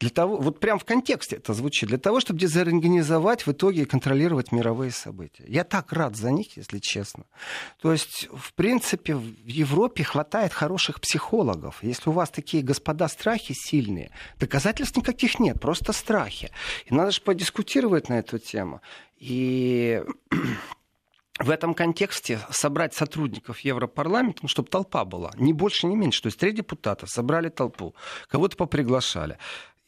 Для 0.00 0.10
того, 0.10 0.36
вот 0.36 0.60
прям 0.60 0.78
в 0.78 0.84
контексте 0.84 1.36
это 1.36 1.54
звучит, 1.54 1.88
для 1.88 1.98
того, 1.98 2.20
чтобы 2.20 2.40
дезорганизовать 2.40 3.46
в 3.46 3.52
итоге 3.52 3.82
и 3.82 3.84
контролировать 3.84 4.52
мировые 4.52 4.90
события. 4.90 5.44
Я 5.46 5.64
так 5.64 5.92
рад 5.92 6.16
за 6.16 6.30
них, 6.30 6.56
если 6.56 6.78
честно. 6.78 7.24
То 7.80 7.92
есть, 7.92 8.28
в 8.32 8.52
принципе, 8.54 9.14
в 9.14 9.46
Европе 9.46 10.04
хватает 10.04 10.52
хороших 10.52 11.00
психологов. 11.00 11.82
Если 11.82 12.10
у 12.10 12.12
вас 12.12 12.30
такие 12.30 12.62
господа 12.62 13.08
страхи 13.08 13.54
сильные, 13.56 14.10
доказательств 14.38 14.96
никаких 14.96 15.38
нет, 15.38 15.60
просто 15.60 15.92
страхи. 15.92 16.50
И 16.86 16.94
надо 16.94 17.12
же 17.12 17.20
подискутировать 17.20 18.08
на 18.08 18.18
эту 18.18 18.38
тему. 18.38 18.80
И 19.18 20.02
в 21.38 21.48
этом 21.48 21.74
контексте 21.74 22.40
собрать 22.50 22.94
сотрудников 22.94 23.60
Европарламента, 23.60 24.40
ну, 24.42 24.48
чтобы 24.48 24.68
толпа 24.68 25.04
была, 25.04 25.30
ни 25.36 25.52
больше, 25.52 25.86
ни 25.86 25.94
меньше. 25.94 26.22
То 26.22 26.26
есть 26.26 26.38
три 26.38 26.52
депутата 26.52 27.06
собрали 27.06 27.48
толпу, 27.48 27.94
кого-то 28.28 28.56
поприглашали. 28.56 29.38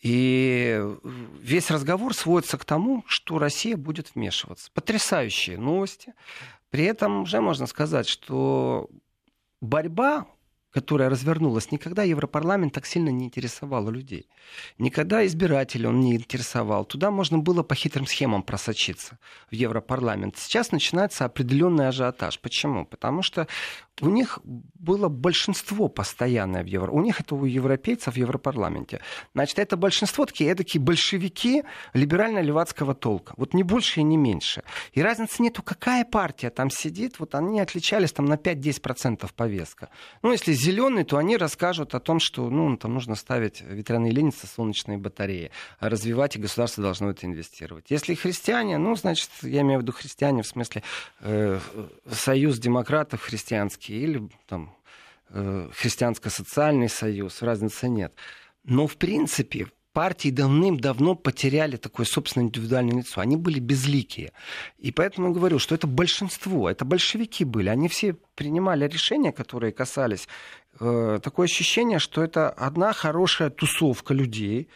И 0.01 0.83
весь 1.41 1.71
разговор 1.71 2.15
сводится 2.15 2.59
к 2.59 2.65
тому, 2.65 3.05
что 3.07 3.39
Россия 3.39 3.77
будет 3.77 4.15
вмешиваться. 4.15 4.71
Потрясающие 4.75 5.57
новости. 5.59 6.15
При 6.71 6.85
этом 6.85 7.23
уже 7.23 7.41
можно 7.41 7.67
сказать, 7.67 8.09
что 8.09 8.89
борьба 9.61 10.27
которая 10.73 11.11
развернулась, 11.11 11.71
никогда 11.71 12.03
Европарламент 12.03 12.73
так 12.73 12.87
сильно 12.87 13.11
не 13.11 13.27
интересовала 13.27 13.91
людей. 13.91 14.29
Никогда 14.79 15.25
избирателей 15.27 15.87
он 15.87 16.01
не 16.01 16.17
интересовал. 16.17 16.85
Туда 16.85 17.11
можно 17.11 17.39
было 17.39 17.63
по 17.63 17.75
хитрым 17.75 18.07
схемам 18.07 18.43
просочиться 18.43 19.19
в 19.51 19.55
Европарламент. 19.55 20.39
Сейчас 20.39 20.73
начинается 20.73 21.25
определенный 21.25 21.89
ажиотаж. 21.89 22.39
Почему? 22.41 22.87
Потому 22.87 23.23
что 23.23 23.47
у 24.01 24.09
них 24.09 24.39
было 24.45 25.09
большинство 25.09 25.89
постоянное 25.89 26.63
в 26.63 26.67
Евро. 26.67 26.91
У 26.91 27.03
них 27.03 27.21
это 27.21 27.35
у 27.35 27.45
европейцев 27.45 28.15
в 28.15 28.17
Европарламенте. 28.17 29.01
Значит, 29.35 29.59
это 29.59 29.77
большинство 29.77 30.25
такие 30.25 30.51
эдакие 30.51 30.83
большевики 30.83 31.65
либерально-левацкого 31.93 32.95
толка. 32.95 33.35
Вот 33.37 33.55
не 33.55 33.63
больше 33.63 34.01
и 34.01 34.03
не 34.03 34.17
меньше. 34.17 34.63
И 34.93 35.03
разницы 35.03 35.43
нету, 35.43 35.63
какая 35.63 36.05
партия 36.05 36.51
там 36.51 36.71
сидит. 36.71 37.21
Вот 37.21 37.35
они 37.35 37.61
отличались 37.61 38.13
там 38.13 38.25
на 38.25 38.35
5-10% 38.35 39.31
повестка. 39.37 39.91
Ну, 40.23 40.33
если 40.33 40.53
зеленые, 40.63 41.05
то 41.05 41.17
они 41.17 41.37
расскажут 41.37 41.95
о 41.95 42.01
том, 42.01 42.21
что 42.21 42.49
ну, 42.49 42.77
там 42.77 42.95
нужно 42.95 43.15
ставить 43.15 43.61
ветряные 43.61 44.13
лестницы, 44.13 44.47
солнечные 44.47 44.99
батареи, 44.99 45.51
развивать, 45.81 46.37
и 46.37 46.39
государство 46.39 46.83
должно 46.83 47.11
это 47.11 47.27
инвестировать. 47.27 47.87
Если 47.91 48.15
христиане, 48.15 48.79
ну, 48.79 48.95
значит, 48.97 49.31
я 49.43 49.63
имею 49.63 49.81
в 49.81 49.83
виду 49.83 49.93
христиане, 49.93 50.43
в 50.43 50.47
смысле 50.47 50.83
э, 51.21 51.59
союз 52.11 52.59
демократов 52.59 53.23
христианский 53.23 54.01
или 54.01 54.29
там 54.47 54.75
э, 55.31 55.69
христианско-социальный 55.75 56.89
союз, 56.89 57.43
разницы 57.43 57.89
нет. 57.89 58.15
Но, 58.65 58.87
в 58.87 58.97
принципе, 58.97 59.67
партии 59.93 60.31
давным-давно 60.31 61.15
потеряли 61.15 61.77
такое 61.77 62.07
собственное 62.07 62.47
индивидуальное 62.47 62.99
лицо. 62.99 63.21
Они 63.21 63.37
были 63.37 63.61
безликие. 63.61 64.33
И 64.79 64.91
поэтому 64.91 65.29
я 65.29 65.35
говорю, 65.35 65.59
что 65.59 65.75
это 65.75 65.87
большинство, 65.87 66.71
это 66.71 66.85
большевики 66.85 67.45
были. 67.45 67.69
Они 67.69 67.89
все 67.89 68.15
принимали 68.35 68.87
решения, 68.89 69.33
которые 69.33 69.73
касались... 69.73 70.29
Э, 70.81 71.21
такое 71.23 71.45
ощущение, 71.45 71.99
что 71.99 72.25
это 72.25 72.49
одна 72.49 72.93
хорошая 72.95 73.51
тусовка 73.51 74.15
людей, 74.15 74.69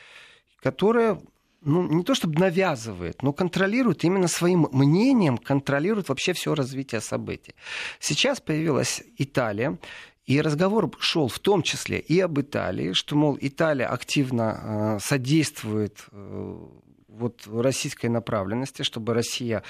которая 0.62 1.18
ну, 1.62 1.82
не 1.88 2.04
то 2.04 2.14
чтобы 2.14 2.38
навязывает, 2.38 3.22
но 3.22 3.32
контролирует 3.32 4.04
именно 4.04 4.28
своим 4.28 4.68
мнением, 4.72 5.38
контролирует 5.38 6.08
вообще 6.08 6.32
все 6.32 6.54
развитие 6.54 7.00
событий. 7.00 7.54
Сейчас 7.98 8.40
появилась 8.40 9.02
Италия, 9.18 9.78
и 10.26 10.40
разговор 10.40 10.90
шел 10.98 11.28
в 11.28 11.38
том 11.38 11.62
числе 11.62 12.00
и 12.00 12.18
об 12.20 12.40
Италии, 12.40 12.92
что, 12.92 13.14
мол, 13.14 13.38
Италия 13.40 13.86
активно 13.86 14.96
э, 14.96 14.98
содействует 15.00 16.06
э, 16.10 16.58
вот, 17.08 17.46
российской 17.46 18.06
направленности, 18.06 18.82
чтобы 18.82 19.14
Россия 19.14 19.62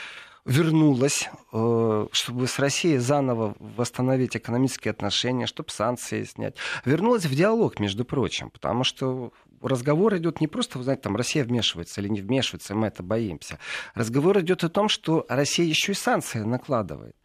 вернулась, 0.47 1.29
э, 1.53 2.07
чтобы 2.13 2.47
с 2.47 2.59
Россией 2.59 2.99
заново 2.99 3.57
восстановить 3.59 4.37
экономические 4.37 4.93
отношения, 4.93 5.47
чтобы 5.47 5.71
санкции 5.71 6.23
снять. 6.23 6.57
Вернулась 6.85 7.27
в 7.27 7.35
диалог, 7.35 7.81
между 7.81 8.05
прочим, 8.05 8.51
потому 8.51 8.85
что 8.85 9.33
разговор 9.61 10.17
идет 10.17 10.41
не 10.41 10.47
просто, 10.47 10.79
вы 10.79 10.85
знаете, 10.85 11.03
там 11.03 11.17
Россия 11.17 11.45
вмешивается 11.45 12.01
или 12.01 12.09
не 12.09 12.21
вмешивается, 12.21 12.75
мы 12.75 12.87
это 12.87 13.03
боимся. 13.03 13.59
Разговор 13.95 14.39
идет 14.41 14.63
о 14.63 14.69
том, 14.69 14.89
что 14.89 15.27
Россия 15.29 15.67
еще 15.67 15.93
и 15.93 15.97
санкции 15.97 16.41
накладывает. 16.41 17.17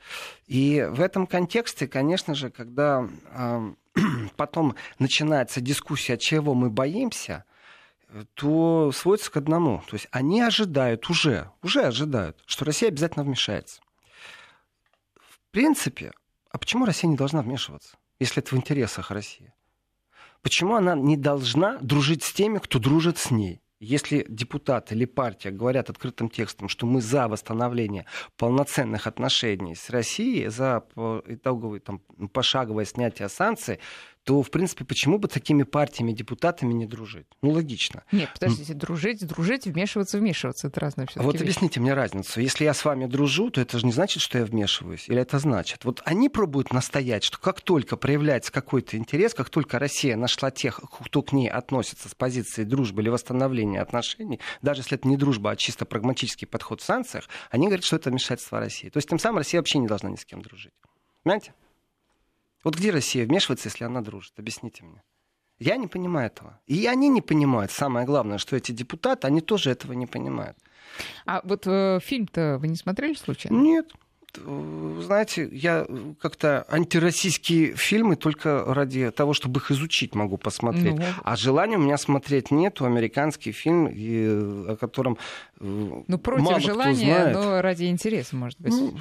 И 0.47 0.85
в 0.89 0.99
этом 0.99 1.27
контексте, 1.27 1.87
конечно 1.87 2.33
же, 2.33 2.49
когда 2.49 3.07
э, 3.35 3.71
потом 4.35 4.75
начинается 4.97 5.61
дискуссия, 5.61 6.17
чего 6.17 6.55
мы 6.55 6.71
боимся, 6.71 7.45
то 8.33 8.91
сводится 8.91 9.31
к 9.31 9.37
одному. 9.37 9.83
То 9.87 9.95
есть 9.95 10.07
они 10.11 10.41
ожидают 10.41 11.09
уже, 11.09 11.51
уже 11.61 11.81
ожидают, 11.81 12.41
что 12.45 12.65
Россия 12.65 12.89
обязательно 12.89 13.23
вмешается. 13.23 13.81
В 15.15 15.51
принципе, 15.51 16.11
а 16.49 16.57
почему 16.57 16.85
Россия 16.85 17.09
не 17.09 17.17
должна 17.17 17.41
вмешиваться, 17.41 17.97
если 18.19 18.41
это 18.41 18.55
в 18.55 18.57
интересах 18.57 19.11
России? 19.11 19.53
Почему 20.41 20.75
она 20.75 20.95
не 20.95 21.17
должна 21.17 21.77
дружить 21.79 22.23
с 22.23 22.33
теми, 22.33 22.57
кто 22.57 22.79
дружит 22.79 23.17
с 23.17 23.31
ней? 23.31 23.61
Если 23.79 24.25
депутат 24.29 24.91
или 24.91 25.05
партия 25.05 25.49
говорят 25.49 25.89
открытым 25.89 26.29
текстом, 26.29 26.69
что 26.69 26.85
мы 26.85 27.01
за 27.01 27.27
восстановление 27.27 28.05
полноценных 28.37 29.07
отношений 29.07 29.73
с 29.73 29.89
Россией, 29.89 30.49
за 30.49 30.83
итоговое 31.25 31.79
там, 31.79 31.99
пошаговое 32.31 32.85
снятие 32.85 33.27
санкций, 33.27 33.79
то, 34.23 34.43
в 34.43 34.51
принципе, 34.51 34.85
почему 34.85 35.17
бы 35.17 35.27
такими 35.27 35.63
партиями, 35.63 36.11
депутатами 36.11 36.73
не 36.73 36.85
дружить? 36.85 37.25
Ну, 37.41 37.49
логично. 37.51 38.03
Нет, 38.11 38.29
подождите, 38.33 38.73
дружить, 38.75 39.25
дружить, 39.25 39.65
вмешиваться, 39.65 40.19
вмешиваться. 40.19 40.67
Это 40.67 40.79
разное 40.79 41.07
все 41.07 41.21
Вот 41.21 41.33
вещи. 41.33 41.43
объясните 41.43 41.79
мне 41.79 41.93
разницу. 41.93 42.39
Если 42.39 42.63
я 42.63 42.73
с 42.75 42.85
вами 42.85 43.07
дружу, 43.07 43.49
то 43.49 43.61
это 43.61 43.79
же 43.79 43.85
не 43.85 43.91
значит, 43.91 44.21
что 44.21 44.37
я 44.37 44.45
вмешиваюсь. 44.45 45.09
Или 45.09 45.21
это 45.21 45.39
значит? 45.39 45.85
Вот 45.85 46.01
они 46.05 46.29
пробуют 46.29 46.71
настоять, 46.71 47.23
что 47.23 47.39
как 47.39 47.61
только 47.61 47.97
проявляется 47.97 48.51
какой-то 48.51 48.95
интерес, 48.97 49.33
как 49.33 49.49
только 49.49 49.79
Россия 49.79 50.15
нашла 50.15 50.51
тех, 50.51 50.79
кто 50.79 51.23
к 51.23 51.31
ней 51.31 51.49
относится 51.49 52.07
с 52.07 52.13
позиции 52.13 52.63
дружбы 52.63 53.01
или 53.01 53.09
восстановления 53.09 53.81
отношений, 53.81 54.39
даже 54.61 54.81
если 54.81 54.97
это 54.97 55.07
не 55.07 55.17
дружба, 55.17 55.51
а 55.51 55.55
чисто 55.55 55.85
прагматический 55.85 56.47
подход 56.47 56.81
в 56.81 56.85
санкциях, 56.85 57.27
они 57.49 57.65
говорят, 57.67 57.83
что 57.85 57.95
это 57.95 58.11
вмешательство 58.11 58.59
России. 58.59 58.89
То 58.89 58.97
есть 58.97 59.09
тем 59.09 59.17
самым 59.17 59.39
Россия 59.39 59.59
вообще 59.59 59.79
не 59.79 59.87
должна 59.87 60.09
ни 60.11 60.15
с 60.15 60.25
кем 60.25 60.41
дружить. 60.43 60.73
Понимаете? 61.23 61.53
Вот 62.63 62.75
где 62.75 62.91
Россия 62.91 63.25
вмешивается, 63.25 63.69
если 63.69 63.83
она 63.83 64.01
дружит? 64.01 64.33
Объясните 64.37 64.83
мне. 64.83 65.01
Я 65.59 65.77
не 65.77 65.87
понимаю 65.87 66.27
этого. 66.27 66.59
И 66.65 66.87
они 66.87 67.07
не 67.09 67.21
понимают. 67.21 67.71
Самое 67.71 68.05
главное, 68.05 68.39
что 68.39 68.55
эти 68.55 68.71
депутаты, 68.71 69.27
они 69.27 69.41
тоже 69.41 69.69
этого 69.69 69.93
не 69.93 70.07
понимают. 70.07 70.57
А 71.25 71.41
вот 71.43 71.67
э, 71.67 71.99
фильм-то 72.03 72.57
вы 72.59 72.67
не 72.67 72.75
смотрели 72.75 73.13
случайно? 73.13 73.55
Нет. 73.57 73.91
Знаете, 74.33 75.49
я 75.51 75.85
как-то 76.19 76.65
антироссийские 76.69 77.75
фильмы 77.75 78.15
только 78.15 78.63
ради 78.65 79.11
того, 79.11 79.33
чтобы 79.33 79.59
их 79.59 79.71
изучить, 79.71 80.15
могу 80.15 80.37
посмотреть. 80.37 80.95
Ну, 80.95 81.03
а 81.23 81.35
желания 81.35 81.75
у 81.75 81.81
меня 81.81 81.97
смотреть 81.97 82.49
нету. 82.49 82.85
Американский 82.85 83.51
фильм, 83.51 83.87
и, 83.87 84.25
о 84.71 84.77
котором 84.79 85.17
э, 85.59 86.01
ну, 86.07 86.17
против 86.17 86.45
мало 86.45 86.59
желания, 86.59 87.33
но 87.33 87.61
ради 87.61 87.85
интереса, 87.85 88.35
может 88.35 88.59
быть. 88.59 88.71
Ну, 88.73 88.93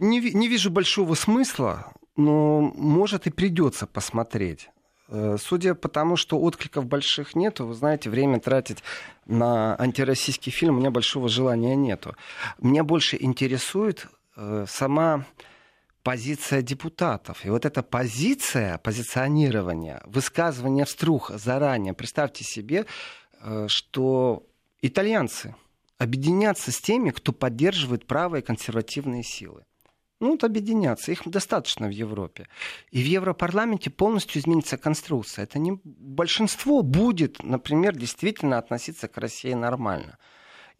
не, 0.00 0.20
не 0.20 0.48
вижу 0.48 0.70
большого 0.70 1.14
смысла 1.14 1.92
но 2.16 2.60
может 2.60 3.26
и 3.26 3.30
придется 3.30 3.86
посмотреть. 3.86 4.68
Э, 5.08 5.36
судя 5.38 5.74
по 5.74 5.88
тому, 5.88 6.16
что 6.16 6.40
откликов 6.40 6.86
больших 6.86 7.34
нету, 7.34 7.66
вы 7.66 7.74
знаете, 7.74 8.10
время 8.10 8.40
тратить 8.40 8.82
на 9.26 9.76
антироссийский 9.78 10.52
фильм 10.52 10.76
у 10.76 10.78
меня 10.78 10.90
большого 10.90 11.28
желания 11.28 11.76
нету. 11.76 12.16
Меня 12.58 12.84
больше 12.84 13.16
интересует 13.20 14.08
э, 14.36 14.64
сама 14.68 15.26
позиция 16.02 16.62
депутатов. 16.62 17.44
И 17.44 17.50
вот 17.50 17.64
эта 17.64 17.82
позиция, 17.82 18.78
позиционирование, 18.78 20.00
высказывание 20.04 20.84
вструх 20.84 21.30
заранее. 21.30 21.94
Представьте 21.94 22.44
себе, 22.44 22.86
э, 23.40 23.66
что 23.68 24.44
итальянцы 24.80 25.54
объединятся 25.98 26.72
с 26.72 26.80
теми, 26.80 27.10
кто 27.10 27.32
поддерживает 27.32 28.06
правые 28.06 28.42
консервативные 28.42 29.22
силы 29.22 29.64
ну, 30.22 30.38
объединяться. 30.40 31.12
Их 31.12 31.22
достаточно 31.26 31.88
в 31.88 31.90
Европе. 31.90 32.48
И 32.90 33.02
в 33.02 33.06
Европарламенте 33.06 33.90
полностью 33.90 34.40
изменится 34.40 34.76
конструкция. 34.76 35.42
Это 35.42 35.58
не 35.58 35.80
большинство 35.84 36.82
будет, 36.82 37.42
например, 37.42 37.96
действительно 37.96 38.58
относиться 38.58 39.08
к 39.08 39.18
России 39.18 39.52
нормально. 39.52 40.18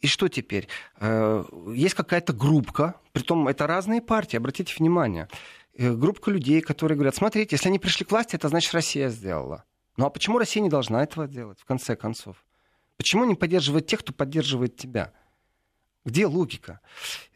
И 0.01 0.07
что 0.07 0.29
теперь? 0.29 0.69
Э, 1.01 1.45
есть 1.75 1.95
какая-то 1.95 2.33
группка, 2.33 2.95
притом 3.13 3.49
это 3.49 3.67
разные 3.67 4.01
партии, 4.01 4.37
обратите 4.37 4.75
внимание. 4.79 5.29
Э, 5.77 5.93
группка 5.93 6.31
людей, 6.31 6.61
которые 6.61 6.97
говорят, 6.97 7.17
смотрите, 7.17 7.57
если 7.57 7.69
они 7.69 7.79
пришли 7.79 8.05
к 8.05 8.11
власти, 8.11 8.37
это 8.37 8.49
значит 8.49 8.73
Россия 8.75 9.09
сделала. 9.09 9.65
Ну 9.97 10.07
а 10.07 10.11
почему 10.11 10.39
Россия 10.39 10.63
не 10.63 10.71
должна 10.71 11.03
этого 11.03 11.27
делать, 11.27 11.61
в 11.61 11.65
конце 11.65 11.97
концов? 11.97 12.45
Почему 12.97 13.25
не 13.25 13.35
поддерживать 13.35 13.87
тех, 13.87 14.01
кто 14.01 14.13
поддерживает 14.13 14.77
тебя? 14.77 15.13
Где 16.05 16.27
логика? 16.27 16.81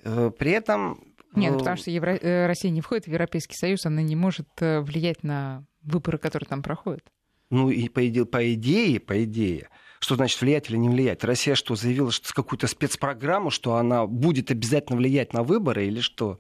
Э, 0.03 0.31
при 0.37 0.53
этом 0.53 1.16
нет, 1.35 1.53
ну, 1.53 1.59
потому 1.59 1.77
что 1.77 1.91
Евро... 1.91 2.11
Э, 2.17 2.47
Россия 2.47 2.71
не 2.71 2.81
входит 2.81 3.05
в 3.05 3.09
Европейский 3.09 3.57
Союз, 3.57 3.87
она 3.87 4.03
не 4.03 4.17
может 4.17 4.49
э, 4.61 4.81
влиять 4.81 5.23
на 5.23 5.67
выборы, 5.83 6.19
которые 6.19 6.49
там 6.49 6.63
проходят. 6.63 7.05
Ну 7.51 7.71
и 7.71 7.89
по 7.89 8.07
идее, 8.09 8.27
по 8.27 8.55
идее, 8.55 9.01
по 9.01 9.23
идее, 9.25 9.69
что 10.01 10.17
значит 10.17 10.41
влиять 10.41 10.69
или 10.69 10.77
не 10.77 10.89
влиять? 10.89 11.25
Россия 11.25 11.55
что, 11.55 11.75
заявила 11.75 12.11
что 12.11 12.33
какую-то 12.35 12.67
спецпрограмму, 12.67 13.51
что 13.51 13.77
она 13.77 14.07
будет 14.07 14.51
обязательно 14.51 14.97
влиять 14.97 15.33
на 15.33 15.43
выборы 15.43 15.87
или 15.87 16.01
что? 16.01 16.39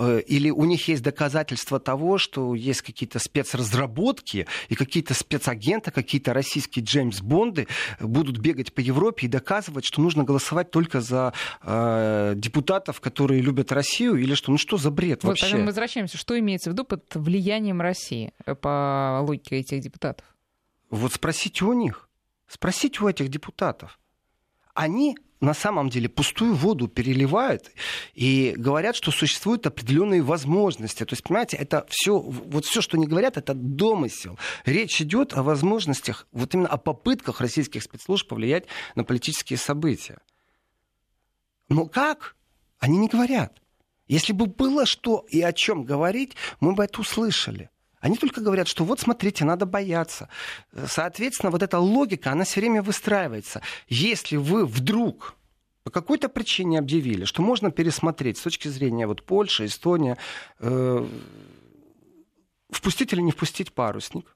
Э, 0.00 0.22
или 0.26 0.48
у 0.48 0.64
них 0.64 0.88
есть 0.88 1.02
доказательства 1.02 1.78
того, 1.78 2.16
что 2.16 2.54
есть 2.54 2.80
какие-то 2.80 3.18
спецразработки 3.18 4.46
и 4.70 4.74
какие-то 4.74 5.12
спецагенты, 5.12 5.90
какие-то 5.90 6.32
российские 6.32 6.84
Джеймс 6.84 7.20
Бонды 7.20 7.68
будут 8.00 8.38
бегать 8.38 8.72
по 8.72 8.80
Европе 8.80 9.26
и 9.26 9.28
доказывать, 9.28 9.84
что 9.84 10.00
нужно 10.00 10.24
голосовать 10.24 10.70
только 10.70 11.02
за 11.02 11.34
э, 11.62 12.32
депутатов, 12.34 13.00
которые 13.02 13.42
любят 13.42 13.72
Россию, 13.72 14.16
или 14.16 14.34
что? 14.34 14.50
Ну 14.50 14.56
что 14.56 14.78
за 14.78 14.90
бред 14.90 15.22
вот, 15.22 15.30
вообще? 15.30 15.56
Мы 15.56 15.66
возвращаемся. 15.66 16.16
Что 16.16 16.38
имеется 16.38 16.70
в 16.70 16.72
виду 16.72 16.84
под 16.84 17.04
влиянием 17.14 17.82
России 17.82 18.32
э, 18.46 18.54
по 18.54 19.20
логике 19.22 19.56
этих 19.56 19.80
депутатов? 19.80 20.24
Вот 20.88 21.12
спросите 21.12 21.66
у 21.66 21.74
них. 21.74 22.08
Спросите 22.48 23.04
у 23.04 23.08
этих 23.08 23.28
депутатов. 23.28 23.98
Они 24.72 25.16
на 25.40 25.54
самом 25.54 25.88
деле 25.88 26.08
пустую 26.08 26.54
воду 26.54 26.86
переливают 26.86 27.70
и 28.14 28.54
говорят, 28.56 28.94
что 28.94 29.10
существуют 29.10 29.66
определенные 29.66 30.22
возможности. 30.22 31.04
То 31.04 31.14
есть, 31.14 31.22
понимаете, 31.22 31.56
это 31.56 31.86
все, 31.88 32.18
вот 32.18 32.66
все, 32.66 32.80
что 32.80 32.96
они 32.96 33.06
говорят, 33.06 33.36
это 33.36 33.54
домысел. 33.54 34.38
Речь 34.66 35.00
идет 35.00 35.32
о 35.34 35.42
возможностях, 35.42 36.26
вот 36.32 36.54
именно 36.54 36.68
о 36.68 36.76
попытках 36.76 37.40
российских 37.40 37.82
спецслужб 37.82 38.28
повлиять 38.28 38.66
на 38.94 39.04
политические 39.04 39.58
события. 39.58 40.18
Но 41.68 41.86
как? 41.86 42.36
Они 42.78 42.98
не 42.98 43.08
говорят. 43.08 43.60
Если 44.08 44.32
бы 44.32 44.46
было 44.46 44.86
что 44.86 45.24
и 45.28 45.40
о 45.40 45.52
чем 45.52 45.84
говорить, 45.84 46.34
мы 46.58 46.74
бы 46.74 46.84
это 46.84 47.00
услышали. 47.00 47.70
Они 48.00 48.16
только 48.16 48.40
говорят, 48.40 48.66
что 48.66 48.84
вот 48.84 49.00
смотрите, 49.00 49.44
надо 49.44 49.66
бояться. 49.66 50.28
Соответственно, 50.86 51.50
вот 51.50 51.62
эта 51.62 51.78
логика, 51.78 52.32
она 52.32 52.44
все 52.44 52.60
время 52.60 52.82
выстраивается. 52.82 53.60
Если 53.88 54.36
вы 54.36 54.66
вдруг 54.66 55.34
по 55.84 55.90
какой-то 55.90 56.28
причине 56.28 56.78
объявили, 56.78 57.24
что 57.24 57.42
можно 57.42 57.70
пересмотреть 57.70 58.38
с 58.38 58.42
точки 58.42 58.68
зрения 58.68 59.06
вот 59.06 59.22
Польши, 59.22 59.66
Эстония, 59.66 60.16
э, 60.58 61.06
впустить 62.70 63.12
или 63.12 63.20
не 63.20 63.32
впустить 63.32 63.72
парусник, 63.72 64.26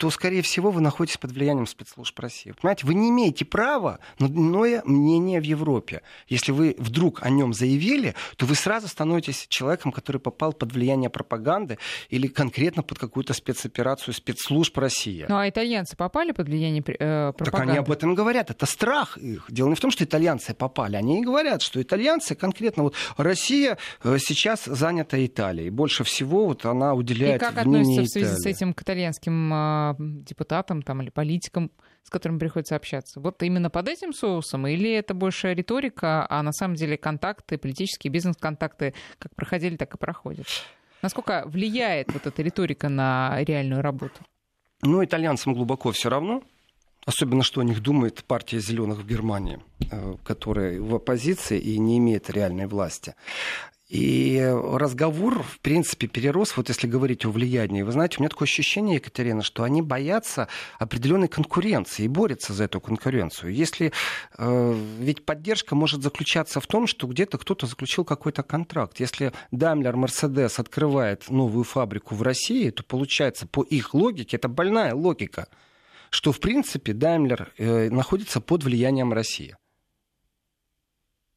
то, 0.00 0.08
скорее 0.08 0.40
всего, 0.40 0.70
вы 0.70 0.80
находитесь 0.80 1.18
под 1.18 1.32
влиянием 1.32 1.66
спецслужб 1.66 2.18
России. 2.18 2.52
Понимаете, 2.58 2.86
вы 2.86 2.94
не 2.94 3.10
имеете 3.10 3.44
права 3.44 3.98
на 4.18 4.28
иное 4.28 4.80
мнение 4.86 5.42
в 5.42 5.44
Европе. 5.44 6.00
Если 6.26 6.52
вы 6.52 6.74
вдруг 6.78 7.22
о 7.22 7.28
нем 7.28 7.52
заявили, 7.52 8.14
то 8.38 8.46
вы 8.46 8.54
сразу 8.54 8.88
становитесь 8.88 9.46
человеком, 9.50 9.92
который 9.92 10.18
попал 10.18 10.54
под 10.54 10.72
влияние 10.72 11.10
пропаганды 11.10 11.76
или 12.08 12.28
конкретно 12.28 12.82
под 12.82 12.98
какую-то 12.98 13.34
спецоперацию 13.34 14.14
спецслужб 14.14 14.78
России. 14.78 15.26
Ну 15.28 15.36
а 15.36 15.46
итальянцы 15.46 15.96
попали 15.96 16.32
под 16.32 16.48
влияние 16.48 16.82
э, 16.82 17.32
пропаганды? 17.36 17.50
Так 17.50 17.60
они 17.60 17.76
об 17.76 17.92
этом 17.92 18.14
говорят. 18.14 18.50
Это 18.50 18.64
страх 18.64 19.18
их. 19.18 19.48
Дело 19.50 19.68
не 19.68 19.74
в 19.74 19.80
том, 19.80 19.90
что 19.90 20.02
итальянцы 20.02 20.54
попали. 20.54 20.96
Они 20.96 21.20
и 21.20 21.22
говорят, 21.22 21.60
что 21.60 21.80
итальянцы 21.82 22.34
конкретно... 22.34 22.84
Вот 22.84 22.94
Россия 23.18 23.76
э, 24.02 24.16
сейчас 24.18 24.64
занята 24.64 25.22
Италией. 25.22 25.68
Больше 25.68 26.04
всего 26.04 26.46
вот 26.46 26.64
она 26.64 26.94
уделяет 26.94 27.42
И 27.42 27.44
как 27.44 27.58
относится 27.58 28.00
в 28.00 28.08
связи 28.08 28.34
с 28.34 28.46
этим 28.46 28.72
к 28.72 28.80
итальянским 28.80 29.52
э, 29.52 29.89
депутатам 29.98 30.82
там, 30.82 31.02
или 31.02 31.10
политикам, 31.10 31.70
с 32.02 32.10
которыми 32.10 32.38
приходится 32.38 32.76
общаться. 32.76 33.20
Вот 33.20 33.42
именно 33.42 33.70
под 33.70 33.88
этим 33.88 34.12
соусом 34.12 34.66
или 34.66 34.90
это 34.92 35.14
больше 35.14 35.54
риторика, 35.54 36.26
а 36.28 36.42
на 36.42 36.52
самом 36.52 36.74
деле 36.74 36.96
контакты, 36.96 37.58
политические 37.58 38.10
бизнес-контакты 38.10 38.94
как 39.18 39.34
проходили, 39.34 39.76
так 39.76 39.94
и 39.94 39.98
проходят? 39.98 40.46
Насколько 41.02 41.44
влияет 41.46 42.12
вот 42.12 42.26
эта 42.26 42.42
риторика 42.42 42.88
на 42.88 43.42
реальную 43.44 43.82
работу? 43.82 44.20
Ну, 44.82 45.04
итальянцам 45.04 45.54
глубоко 45.54 45.92
все 45.92 46.08
равно. 46.08 46.42
Особенно, 47.06 47.42
что 47.42 47.60
о 47.62 47.64
них 47.64 47.80
думает 47.80 48.24
партия 48.24 48.60
зеленых 48.60 48.98
в 48.98 49.06
Германии, 49.06 49.58
э, 49.90 50.16
которая 50.22 50.80
в 50.80 50.94
оппозиции 50.94 51.58
и 51.58 51.78
не 51.78 51.96
имеет 51.98 52.28
реальной 52.28 52.66
власти. 52.66 53.14
И 53.90 54.40
разговор, 54.54 55.42
в 55.42 55.58
принципе, 55.58 56.06
перерос, 56.06 56.56
вот 56.56 56.68
если 56.68 56.86
говорить 56.86 57.24
о 57.24 57.30
влиянии. 57.30 57.82
Вы 57.82 57.90
знаете, 57.90 58.18
у 58.18 58.20
меня 58.20 58.28
такое 58.28 58.46
ощущение, 58.46 58.96
Екатерина, 58.96 59.42
что 59.42 59.64
они 59.64 59.82
боятся 59.82 60.46
определенной 60.78 61.26
конкуренции 61.26 62.04
и 62.04 62.08
борются 62.08 62.52
за 62.52 62.64
эту 62.64 62.80
конкуренцию. 62.80 63.52
Если 63.52 63.92
э, 64.38 64.74
ведь 65.00 65.24
поддержка 65.24 65.74
может 65.74 66.04
заключаться 66.04 66.60
в 66.60 66.68
том, 66.68 66.86
что 66.86 67.08
где-то 67.08 67.36
кто-то 67.36 67.66
заключил 67.66 68.04
какой-то 68.04 68.44
контракт. 68.44 69.00
Если 69.00 69.32
Daimler 69.50 69.94
Mercedes 69.94 70.60
открывает 70.60 71.28
новую 71.28 71.64
фабрику 71.64 72.14
в 72.14 72.22
России, 72.22 72.70
то 72.70 72.84
получается 72.84 73.48
по 73.48 73.64
их 73.64 73.92
логике, 73.92 74.36
это 74.36 74.46
больная 74.46 74.94
логика, 74.94 75.48
что 76.10 76.30
в 76.30 76.38
принципе 76.38 76.92
Daimler 76.92 77.48
э, 77.58 77.90
находится 77.90 78.40
под 78.40 78.62
влиянием 78.62 79.12
России. 79.12 79.56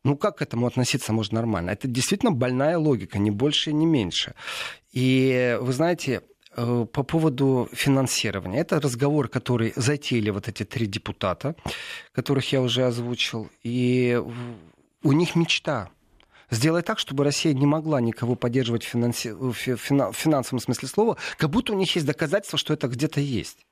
Ну, 0.03 0.17
как 0.17 0.37
к 0.37 0.41
этому 0.41 0.67
относиться 0.67 1.13
можно 1.13 1.39
нормально? 1.39 1.71
Это 1.71 1.87
действительно 1.87 2.31
больная 2.31 2.77
логика, 2.77 3.19
ни 3.19 3.29
больше, 3.29 3.71
ни 3.71 3.85
меньше. 3.85 4.33
И 4.91 5.57
вы 5.61 5.71
знаете, 5.71 6.21
э, 6.57 6.85
по 6.91 7.03
поводу 7.03 7.69
финансирования. 7.71 8.59
Это 8.59 8.81
разговор, 8.81 9.29
который 9.29 9.71
затеяли 9.77 10.29
вот 10.29 10.49
эти 10.49 10.65
три 10.65 10.87
депутата, 10.87 11.55
которых 12.11 12.51
я 12.51 12.61
уже 12.61 12.85
озвучил. 12.85 13.49
И 13.63 14.21
у 15.03 15.11
них 15.13 15.35
мечта 15.35 15.89
сделать 16.49 16.85
так, 16.85 16.99
чтобы 16.99 17.23
Россия 17.23 17.53
не 17.53 17.65
могла 17.65 18.01
никого 18.01 18.35
поддерживать 18.35 18.83
в, 18.83 18.87
финанси... 18.87 19.29
в 19.29 19.53
финансовом 19.53 20.59
смысле 20.59 20.87
слова, 20.89 21.17
как 21.37 21.49
будто 21.49 21.71
у 21.71 21.77
них 21.77 21.95
есть 21.95 22.05
доказательства, 22.05 22.59
что 22.59 22.73
это 22.73 22.89
где-то 22.89 23.21
есть. 23.21 23.65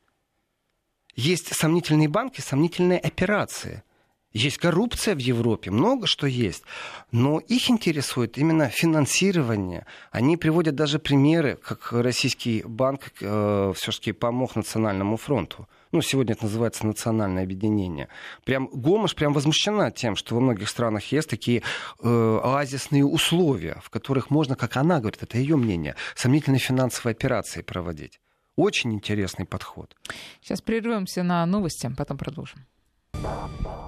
Есть 1.13 1.53
сомнительные 1.53 2.07
банки, 2.07 2.39
сомнительные 2.39 2.99
операции– 2.99 3.83
есть 4.33 4.57
коррупция 4.57 5.15
в 5.15 5.19
Европе, 5.19 5.71
много 5.71 6.07
что 6.07 6.27
есть. 6.27 6.63
Но 7.11 7.39
их 7.39 7.69
интересует 7.69 8.37
именно 8.37 8.69
финансирование. 8.69 9.85
Они 10.11 10.37
приводят 10.37 10.75
даже 10.75 10.99
примеры, 10.99 11.57
как 11.61 11.91
российский 11.91 12.63
банк 12.65 13.11
э, 13.19 13.73
все-таки 13.75 14.13
помог 14.13 14.55
Национальному 14.55 15.17
фронту. 15.17 15.67
Ну, 15.91 16.01
сегодня 16.01 16.33
это 16.33 16.45
называется 16.45 16.85
национальное 16.87 17.43
объединение. 17.43 18.07
Прям 18.45 18.67
Гомыш 18.67 19.13
прям 19.13 19.33
возмущена 19.33 19.91
тем, 19.91 20.15
что 20.15 20.35
во 20.35 20.41
многих 20.41 20.69
странах 20.69 21.11
есть 21.11 21.29
такие 21.29 21.63
э, 22.01 22.39
оазисные 22.43 23.05
условия, 23.05 23.81
в 23.83 23.89
которых 23.89 24.29
можно, 24.29 24.55
как 24.55 24.77
она 24.77 24.99
говорит, 24.99 25.21
это 25.21 25.37
ее 25.37 25.57
мнение, 25.57 25.95
сомнительные 26.15 26.59
финансовые 26.59 27.11
операции 27.11 27.61
проводить. 27.61 28.21
Очень 28.55 28.93
интересный 28.93 29.45
подход. 29.45 29.95
Сейчас 30.41 30.61
прервемся 30.61 31.23
на 31.23 31.45
новости, 31.45 31.91
потом 31.97 32.17
продолжим. 32.17 32.65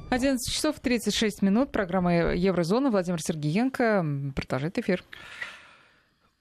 11 0.10 0.54
часов 0.54 0.80
36 0.80 1.41
минут. 1.41 1.72
Программа 1.72 2.34
Еврозона. 2.34 2.91
Владимир 2.91 3.22
Сергеенко 3.22 4.06
продолжает 4.36 4.78
эфир. 4.78 5.04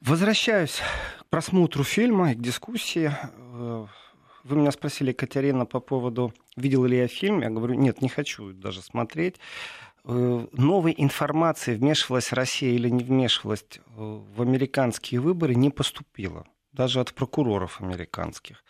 Возвращаюсь 0.01 0.81
к 1.21 1.27
просмотру 1.27 1.85
фильма 1.85 2.33
и 2.33 2.35
к 2.35 2.41
дискуссии. 2.41 3.11
Э, 3.55 3.87
вы 4.45 4.57
меня 4.57 4.73
спросили, 4.73 5.11
Екатерина, 5.11 5.65
по 5.65 5.81
поводу, 5.81 6.35
видел 6.57 6.85
ли 6.85 6.99
я 6.99 7.07
фильм. 7.07 7.41
Я 7.41 7.51
говорю, 7.51 7.75
нет, 7.75 8.03
не 8.03 8.09
хочу 8.09 8.53
даже 8.53 8.83
смотреть. 8.83 9.37
Э, 10.05 10.47
новой 10.53 10.95
информации, 10.99 11.75
вмешивалась 11.75 12.33
Россия 12.33 12.73
или 12.73 12.89
не 12.89 13.05
вмешивалась 13.05 13.65
э, 13.71 13.81
в 13.97 14.43
американские 14.43 15.21
выборы, 15.21 15.55
не 15.55 15.71
поступило. 15.71 16.45
Даже 16.73 17.01
от 17.01 17.15
прокуроров 17.15 17.81
американских. 17.81 18.65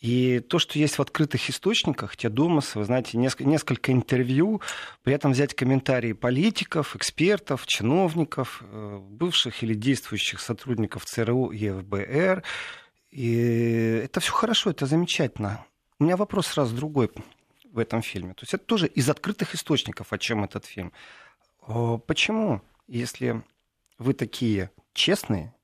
И 0.00 0.40
то, 0.40 0.58
что 0.58 0.78
есть 0.78 0.96
в 0.96 1.02
открытых 1.02 1.50
источниках, 1.50 2.16
те 2.16 2.30
домыслы, 2.30 2.80
вы 2.80 2.84
знаете, 2.86 3.18
несколько, 3.18 3.44
несколько 3.44 3.92
интервью, 3.92 4.62
при 5.02 5.12
этом 5.12 5.32
взять 5.32 5.54
комментарии 5.54 6.14
политиков, 6.14 6.96
экспертов, 6.96 7.66
чиновников, 7.66 8.62
э, 8.62 8.98
бывших 8.98 9.62
или 9.62 9.74
действующих 9.74 10.40
сотрудников 10.40 11.04
ЦРУ 11.04 11.50
и 11.50 11.68
ФБР. 11.68 12.42
И 13.10 14.00
это 14.04 14.20
все 14.20 14.32
хорошо, 14.32 14.70
это 14.70 14.86
замечательно. 14.86 15.66
У 15.98 16.04
меня 16.04 16.16
вопрос 16.16 16.46
сразу 16.46 16.74
другой 16.74 17.10
в 17.70 17.78
этом 17.78 18.00
фильме. 18.00 18.32
То 18.32 18.44
есть 18.44 18.54
это 18.54 18.64
тоже 18.64 18.86
из 18.86 19.08
открытых 19.10 19.54
источников, 19.54 20.14
о 20.14 20.18
чем 20.18 20.44
этот 20.44 20.64
фильм. 20.64 20.92
Почему, 22.06 22.62
если 22.88 23.42
вы 23.98 24.14
такие 24.14 24.70
честные, 24.94 25.54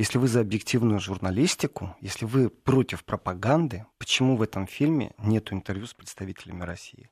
если 0.00 0.16
вы 0.16 0.28
за 0.28 0.40
объективную 0.40 0.98
журналистику, 0.98 1.94
если 2.00 2.24
вы 2.24 2.48
против 2.48 3.04
пропаганды, 3.04 3.84
почему 3.98 4.34
в 4.34 4.40
этом 4.40 4.66
фильме 4.66 5.12
нет 5.18 5.52
интервью 5.52 5.86
с 5.86 5.92
представителями 5.92 6.62
России? 6.62 7.10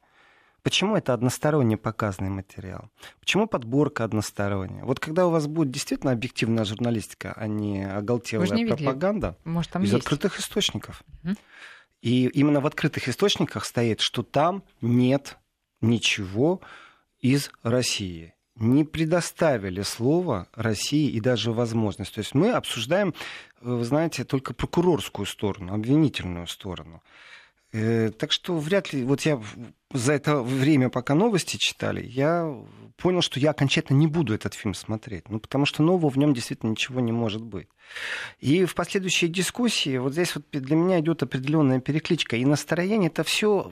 Почему 0.63 0.97
это 0.97 1.13
односторонне 1.13 1.77
показанный 1.77 2.31
материал? 2.31 2.91
Почему 3.21 3.47
подборка 3.47 4.05
односторонняя? 4.05 4.87
Вот 4.87 5.01
когда 5.01 5.27
у 5.27 5.31
вас 5.31 5.47
будет 5.47 5.71
действительно 5.71 6.13
объективная 6.13 6.65
журналистика, 6.65 7.35
а 7.37 7.47
не 7.47 7.85
оголтелая 7.85 8.49
не 8.49 8.65
пропаганда, 8.65 9.37
Может, 9.45 9.77
из 9.77 9.83
есть. 9.83 9.95
открытых 9.95 10.41
источников. 10.41 11.03
Угу. 11.25 11.35
И 12.01 12.29
именно 12.29 12.63
в 12.63 12.67
открытых 12.67 13.07
источниках 13.07 13.67
стоит, 13.67 14.01
что 14.01 14.23
там 14.23 14.65
нет 14.81 15.37
ничего 15.83 16.63
из 17.21 17.51
России 17.63 18.33
не 18.59 18.85
предоставили 18.85 19.83
слово 19.83 20.49
России 20.55 21.11
и 21.11 21.21
даже 21.21 21.53
возможность. 21.53 22.15
То 22.15 22.21
есть 22.21 22.35
мы 22.35 22.53
обсуждаем, 22.53 23.09
э, 23.09 23.13
вы 23.61 23.85
знаете, 23.85 24.25
только 24.25 24.55
прокурорскую 24.55 25.27
сторону, 25.27 25.75
обвинительную 25.75 26.47
сторону. 26.47 27.03
Э, 27.73 28.11
так 28.11 28.33
что 28.33 28.57
вряд 28.57 28.93
ли, 28.93 29.05
вот 29.05 29.21
я 29.23 29.41
за 29.93 30.13
это 30.15 30.43
время, 30.43 30.89
пока 30.89 31.15
новости 31.15 31.57
читали, 31.59 32.05
я 32.05 32.55
понял, 32.97 33.21
что 33.21 33.39
я 33.41 33.51
окончательно 33.51 33.97
не 33.99 34.07
буду 34.07 34.35
этот 34.35 34.55
фильм 34.55 34.75
смотреть. 34.75 35.29
Ну, 35.29 35.39
потому 35.39 35.67
что 35.67 35.83
нового 35.83 36.11
в 36.11 36.17
нем 36.17 36.35
действительно 36.35 36.71
ничего 36.71 37.01
не 37.01 37.13
может 37.13 37.43
быть. 37.43 37.69
И 38.41 38.65
в 38.65 38.75
последующей 38.75 39.29
дискуссии 39.29 39.99
вот 39.99 40.13
здесь 40.13 40.35
вот 40.35 40.45
для 40.51 40.77
меня 40.77 41.01
идет 41.01 41.23
определенная 41.23 41.81
перекличка. 41.81 42.37
И 42.37 42.45
настроение 42.45 43.09
это 43.09 43.23
все 43.23 43.71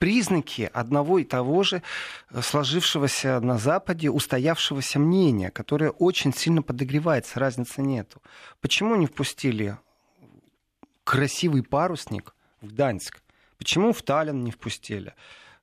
признаки 0.00 0.70
одного 0.72 1.18
и 1.18 1.24
того 1.24 1.62
же 1.62 1.82
э, 2.30 2.40
сложившегося 2.40 3.38
на 3.40 3.58
Западе 3.58 4.10
устоявшегося 4.10 4.98
мнения, 4.98 5.50
которое 5.50 5.90
очень 5.90 6.32
сильно 6.32 6.62
подогревается, 6.62 7.38
разницы 7.38 7.82
нету. 7.82 8.22
Почему 8.62 8.96
не 8.96 9.06
впустили 9.06 9.76
красивый 11.04 11.62
парусник 11.62 12.34
в 12.62 12.68
Гданьск? 12.68 13.20
Почему 13.58 13.92
в 13.92 14.02
Таллин 14.02 14.42
не 14.42 14.50
впустили? 14.50 15.14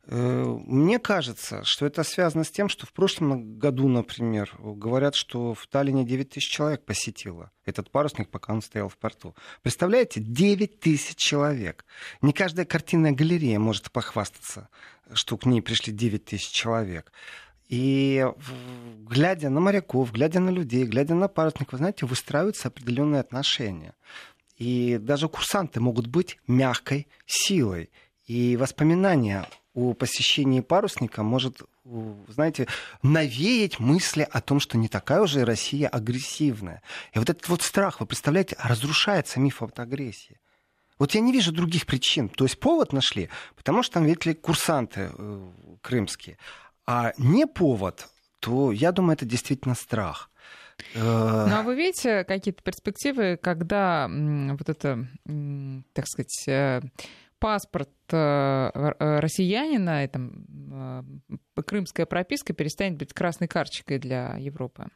Э, 0.09 0.57
мне 0.65 0.99
кажется, 0.99 1.61
что 1.65 1.85
это 1.85 2.03
связано 2.03 2.45
с 2.45 2.51
тем, 2.51 2.69
что 2.69 2.85
в 2.85 2.93
прошлом 2.93 3.59
году, 3.59 3.89
например, 3.89 4.55
говорят, 4.57 5.15
что 5.15 5.53
в 5.53 5.67
Таллине 5.67 6.05
9 6.05 6.29
тысяч 6.29 6.49
человек 6.49 6.85
посетило 6.85 7.51
этот 7.65 7.91
парусник, 7.91 8.29
пока 8.29 8.53
он 8.53 8.61
стоял 8.61 8.87
в 8.87 8.97
порту. 8.97 9.35
Представляете, 9.61 10.21
9 10.21 10.79
тысяч 10.79 11.17
человек. 11.17 11.85
Не 12.21 12.31
каждая 12.31 12.65
картинная 12.65 13.11
галерея 13.11 13.59
может 13.59 13.91
похвастаться, 13.91 14.69
что 15.11 15.37
к 15.37 15.45
ней 15.45 15.61
пришли 15.61 15.91
9 15.91 16.23
тысяч 16.23 16.49
человек. 16.51 17.11
И 17.67 18.25
глядя 18.99 19.49
на 19.49 19.59
моряков, 19.59 20.13
глядя 20.13 20.39
на 20.39 20.51
людей, 20.51 20.85
глядя 20.85 21.15
на 21.15 21.27
парусник, 21.27 21.73
вы 21.73 21.79
знаете, 21.79 22.05
выстраиваются 22.05 22.69
определенные 22.69 23.19
отношения. 23.19 23.93
И 24.55 24.97
даже 25.01 25.27
курсанты 25.27 25.81
могут 25.81 26.07
быть 26.07 26.37
мягкой 26.47 27.07
силой. 27.25 27.89
И 28.25 28.55
воспоминания 28.55 29.45
о 29.77 29.93
посещении 29.93 30.61
парусника 30.61 31.21
может, 31.21 31.61
знаете, 32.27 32.67
навеять 33.03 33.79
мысли 33.79 34.27
о 34.29 34.41
том, 34.41 34.59
что 34.59 34.75
не 34.75 34.87
такая 34.87 35.21
уже 35.21 35.45
Россия 35.45 35.87
агрессивная. 35.87 36.81
И 37.13 37.19
вот 37.19 37.29
этот 37.29 37.47
вот 37.47 37.61
страх, 37.61 37.99
вы 37.99 38.07
представляете, 38.07 38.57
разрушается 38.59 39.39
миф 39.39 39.61
от 39.61 39.79
агрессии. 39.79 40.39
Вот 40.97 41.13
я 41.13 41.21
не 41.21 41.31
вижу 41.31 41.51
других 41.51 41.85
причин. 41.85 42.27
То 42.27 42.45
есть 42.45 42.59
повод 42.59 42.91
нашли, 42.91 43.29
потому 43.55 43.83
что 43.83 43.95
там, 43.95 44.05
видите 44.05 44.29
ли, 44.31 44.35
курсанты 44.35 45.11
э, 45.15 45.47
крымские. 45.83 46.39
А 46.87 47.13
не 47.19 47.45
повод, 47.45 48.07
то 48.39 48.71
я 48.71 48.91
думаю, 48.91 49.13
это 49.13 49.25
действительно 49.25 49.75
страх. 49.75 50.31
Э, 50.95 51.45
ну 51.49 51.55
а 51.55 51.61
вы 51.61 51.75
видите 51.75 52.23
какие-то 52.23 52.63
перспективы, 52.63 53.37
когда 53.39 54.09
вот 54.09 54.69
это, 54.69 55.07
так 55.93 56.07
сказать, 56.07 56.47
э, 56.47 56.81
паспорт 57.39 57.89
э, 58.12 58.69
россиянина, 59.00 60.04
и, 60.04 60.08
там, 60.08 61.21
крымская 61.65 62.06
прописка 62.06 62.54
перестанет 62.54 62.97
быть 62.97 63.13
красной 63.13 63.47
карточкой 63.47 64.00
для 64.00 64.36
Европы? 64.38 64.88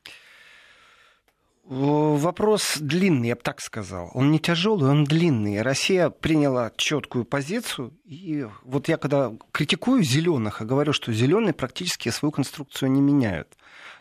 Вопрос 1.64 2.78
длинный, 2.80 3.30
я 3.30 3.36
бы 3.36 3.42
так 3.42 3.62
сказал. 3.62 4.10
Он 4.14 4.32
не 4.32 4.40
тяжелый, 4.40 4.90
он 4.90 5.06
длинный. 5.06 5.62
Россия 5.62 6.10
приняла 6.10 6.72
четкую 6.76 7.24
позицию. 7.24 7.94
И 8.04 8.48
вот 8.64 8.88
я 8.88 8.98
когда 8.98 9.32
критикую 9.52 10.04
зеленых, 10.04 10.62
а 10.62 10.66
говорю, 10.66 10.92
что 10.92 11.14
зеленые 11.14 11.54
практически 11.54 12.10
свою 12.10 12.32
конструкцию 12.32 12.92
не 12.92 13.00
меняют. 13.00 13.56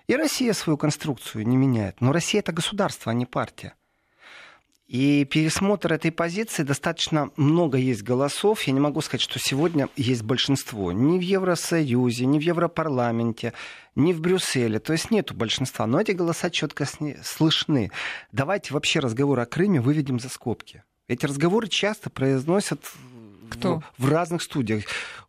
И 0.07 0.17
Россия 0.17 0.53
свою 0.55 0.79
конструкцию 0.79 1.47
не 1.47 1.57
меняет. 1.57 2.01
Но 2.01 2.13
Россия 2.13 2.41
это 2.41 2.53
государство, 2.53 3.13
а 3.13 3.15
не 3.15 3.27
партия. 3.27 3.75
И 4.91 5.25
пересмотр 5.25 5.93
этой 5.93 6.11
позиции 6.11 6.65
достаточно 6.65 7.31
много 7.37 7.79
есть 7.79 8.03
голосов. 8.03 8.65
Я 8.65 8.73
не 8.73 8.81
могу 8.81 9.01
сказать, 9.03 9.21
что 9.21 9.39
сегодня 9.39 9.89
есть 9.95 10.25
большинство. 10.25 10.91
Ни 10.91 11.17
в 11.17 11.21
Евросоюзе, 11.21 12.27
ни 12.27 12.41
в 12.41 12.43
Европарламенте, 12.43 13.53
ни 13.95 14.13
в 14.13 14.21
Брюсселе. 14.21 14.81
То 14.81 14.93
есть 14.93 15.13
нету 15.13 15.33
большинства. 15.33 15.87
Но 15.87 16.01
эти 16.01 16.11
голоса 16.11 16.51
четко 16.51 16.87
слышны. 17.23 17.93
Давайте 18.33 18.75
вообще 18.75 18.99
разговор 18.99 19.39
о 19.39 19.47
Крыме 19.47 19.81
выведем 19.81 20.19
за 20.19 20.29
скобки. 20.29 20.83
Эти 21.07 21.25
разговоры 21.25 21.69
часто 21.69 22.11
произносят 22.11 22.81
Кто? 23.49 23.85
В, 23.97 24.07
в 24.07 24.11
разных 24.11 24.43
студиях. 24.43 24.87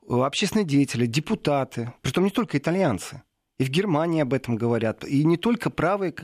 Общественные 0.09 0.65
деятели, 0.65 1.05
депутаты, 1.05 1.93
притом 2.01 2.23
не 2.23 2.31
только 2.31 2.57
итальянцы. 2.57 3.21
И 3.61 3.63
в 3.63 3.69
Германии 3.69 4.23
об 4.23 4.33
этом 4.33 4.55
говорят. 4.55 5.03
И 5.03 5.23
не 5.23 5.37
только 5.37 5.69
правые 5.69 6.15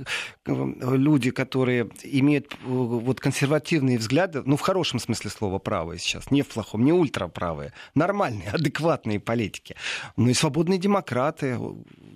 люди, 0.47 1.29
которые 1.29 1.87
имеют 2.01 2.51
э, 2.53 2.57
вот 2.65 3.19
консервативные 3.19 3.99
взгляды, 3.99 4.41
ну, 4.43 4.57
в 4.57 4.61
хорошем 4.61 4.97
смысле 4.97 5.29
слова 5.29 5.59
правые 5.59 5.99
сейчас, 5.99 6.31
не 6.31 6.41
в 6.41 6.47
плохом, 6.47 6.83
не 6.83 6.91
ультраправые, 6.91 7.73
нормальные, 7.93 8.49
адекватные 8.53 9.19
политики. 9.19 9.75
Но 10.15 10.31
и 10.31 10.33
свободные 10.33 10.79
демократы 10.79 11.59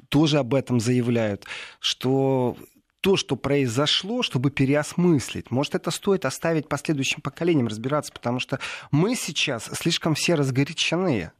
тоже 0.09 0.39
об 0.39 0.55
этом 0.55 0.79
заявляют, 0.79 1.45
что 1.79 2.57
то, 3.01 3.15
что 3.15 3.35
произошло, 3.35 4.23
чтобы 4.23 4.49
переосмыслить. 4.49 5.51
Может, 5.51 5.75
это 5.75 5.91
стоит 5.91 6.25
оставить 6.25 6.67
последующим 6.67 7.21
поколениям 7.21 7.67
разбираться, 7.67 8.11
потому 8.11 8.39
что 8.39 8.59
мы 8.89 9.15
сейчас 9.15 9.65
слишком 9.65 10.15
все 10.15 10.33
разгорячены. 10.33 11.31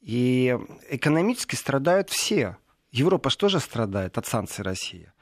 И 0.00 0.58
экономически 0.90 1.54
страдают 1.54 2.10
все. 2.10 2.56
Европа 2.90 3.30
же 3.30 3.60
страдает 3.60 4.18
от 4.18 4.26
санкций 4.26 4.64
России? 4.64 5.12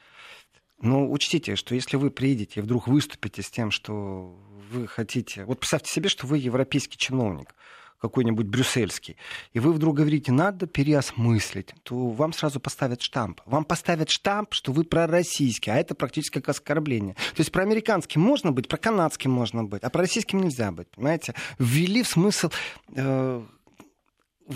Но 0.81 1.11
учтите, 1.11 1.57
что 1.57 1.75
если 1.75 1.97
вы 1.97 2.11
приедете 2.11 2.61
и 2.61 2.63
вдруг 2.63 2.87
выступите 2.87 3.43
с 3.43 3.51
тем, 3.51 3.71
что 3.71 4.39
вы 4.71 4.87
хотите... 4.87 5.45
Вот 5.45 5.61
представьте 5.61 5.91
себе, 5.91 6.09
что 6.09 6.27
вы 6.27 6.39
европейский 6.39 6.99
чиновник, 6.99 7.55
какой-нибудь 7.99 8.47
брюссельский, 8.47 9.17
и 9.55 9.59
вы 9.59 9.73
вдруг 9.73 9.97
говорите, 9.97 10.33
надо 10.33 10.67
переосмыслить, 10.67 11.75
то 11.83 12.09
вам 12.11 12.35
сразу 12.35 12.61
поставят 12.61 13.01
штамп. 13.01 13.41
Вам 13.47 13.65
поставят 13.65 14.11
штамп, 14.11 14.53
что 14.53 14.73
вы 14.73 14.85
пророссийский, 14.85 15.73
а 15.73 15.77
это 15.77 15.95
практически 15.95 16.35
как 16.35 16.51
оскорбление. 16.51 17.15
То 17.15 17.41
есть 17.41 17.51
про 17.51 17.63
американским 17.63 18.21
можно 18.21 18.53
быть, 18.53 18.69
про 18.69 18.77
канадским 18.77 19.31
можно 19.31 19.65
быть, 19.65 19.83
а 19.83 19.89
про 19.89 20.03
российским 20.03 20.43
нельзя 20.43 20.73
быть, 20.73 20.89
понимаете? 20.91 21.35
Ввели 21.59 22.03
в 22.03 22.09
смысл 22.09 22.51
э, 22.95 23.47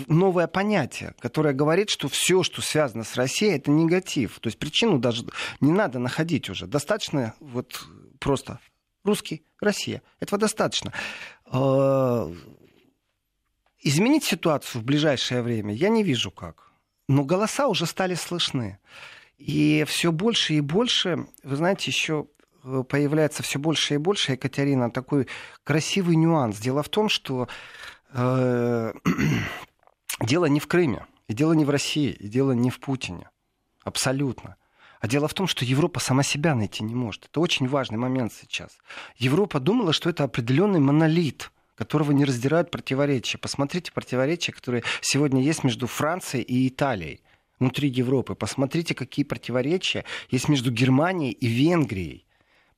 новое 0.07 0.47
понятие, 0.47 1.15
которое 1.19 1.53
говорит, 1.53 1.89
что 1.89 2.07
все, 2.07 2.43
что 2.43 2.61
связано 2.61 3.03
с 3.03 3.15
Россией, 3.15 3.57
это 3.57 3.71
негатив. 3.71 4.39
То 4.39 4.47
есть 4.47 4.57
причину 4.57 4.99
даже 4.99 5.25
не 5.59 5.71
надо 5.71 5.99
находить 5.99 6.49
уже. 6.49 6.67
Достаточно 6.67 7.33
вот 7.39 7.85
просто 8.19 8.59
русский, 9.03 9.43
Россия. 9.59 10.01
Этого 10.19 10.39
достаточно. 10.39 10.93
А, 11.45 12.31
изменить 13.79 14.23
ситуацию 14.23 14.81
в 14.81 14.85
ближайшее 14.85 15.41
время 15.41 15.73
я 15.73 15.89
не 15.89 16.03
вижу 16.03 16.31
как. 16.31 16.71
Но 17.07 17.23
голоса 17.23 17.67
уже 17.67 17.85
стали 17.85 18.15
слышны. 18.15 18.79
И 19.37 19.85
все 19.87 20.11
больше 20.11 20.53
и 20.53 20.61
больше, 20.61 21.25
вы 21.43 21.55
знаете, 21.55 21.89
еще 21.89 22.27
э, 22.63 22.83
появляется 22.87 23.41
все 23.41 23.57
больше 23.57 23.95
и 23.95 23.97
больше, 23.97 24.33
Екатерина, 24.33 24.91
такой 24.91 25.27
красивый 25.63 26.15
нюанс. 26.15 26.59
Дело 26.59 26.83
в 26.83 26.89
том, 26.89 27.09
что 27.09 27.47
э, 28.13 28.93
Дело 30.19 30.45
не 30.45 30.59
в 30.59 30.67
Крыме, 30.67 31.05
и 31.27 31.33
дело 31.33 31.53
не 31.53 31.65
в 31.65 31.69
России, 31.69 32.11
и 32.11 32.27
дело 32.27 32.51
не 32.51 32.69
в 32.69 32.79
Путине. 32.79 33.29
Абсолютно. 33.83 34.57
А 34.99 35.07
дело 35.07 35.27
в 35.27 35.33
том, 35.33 35.47
что 35.47 35.65
Европа 35.65 35.99
сама 35.99 36.21
себя 36.21 36.53
найти 36.53 36.83
не 36.83 36.93
может. 36.93 37.25
Это 37.25 37.39
очень 37.39 37.67
важный 37.67 37.97
момент 37.97 38.33
сейчас. 38.33 38.77
Европа 39.17 39.59
думала, 39.59 39.93
что 39.93 40.09
это 40.09 40.23
определенный 40.23 40.79
монолит, 40.79 41.51
которого 41.75 42.11
не 42.11 42.25
раздирают 42.25 42.69
противоречия. 42.69 43.39
Посмотрите 43.39 43.91
противоречия, 43.91 44.51
которые 44.51 44.83
сегодня 45.01 45.41
есть 45.41 45.63
между 45.63 45.87
Францией 45.87 46.43
и 46.43 46.67
Италией 46.67 47.21
внутри 47.57 47.89
Европы. 47.89 48.35
Посмотрите, 48.35 48.93
какие 48.93 49.25
противоречия 49.25 50.05
есть 50.29 50.49
между 50.49 50.71
Германией 50.71 51.31
и 51.31 51.47
Венгрией. 51.47 52.25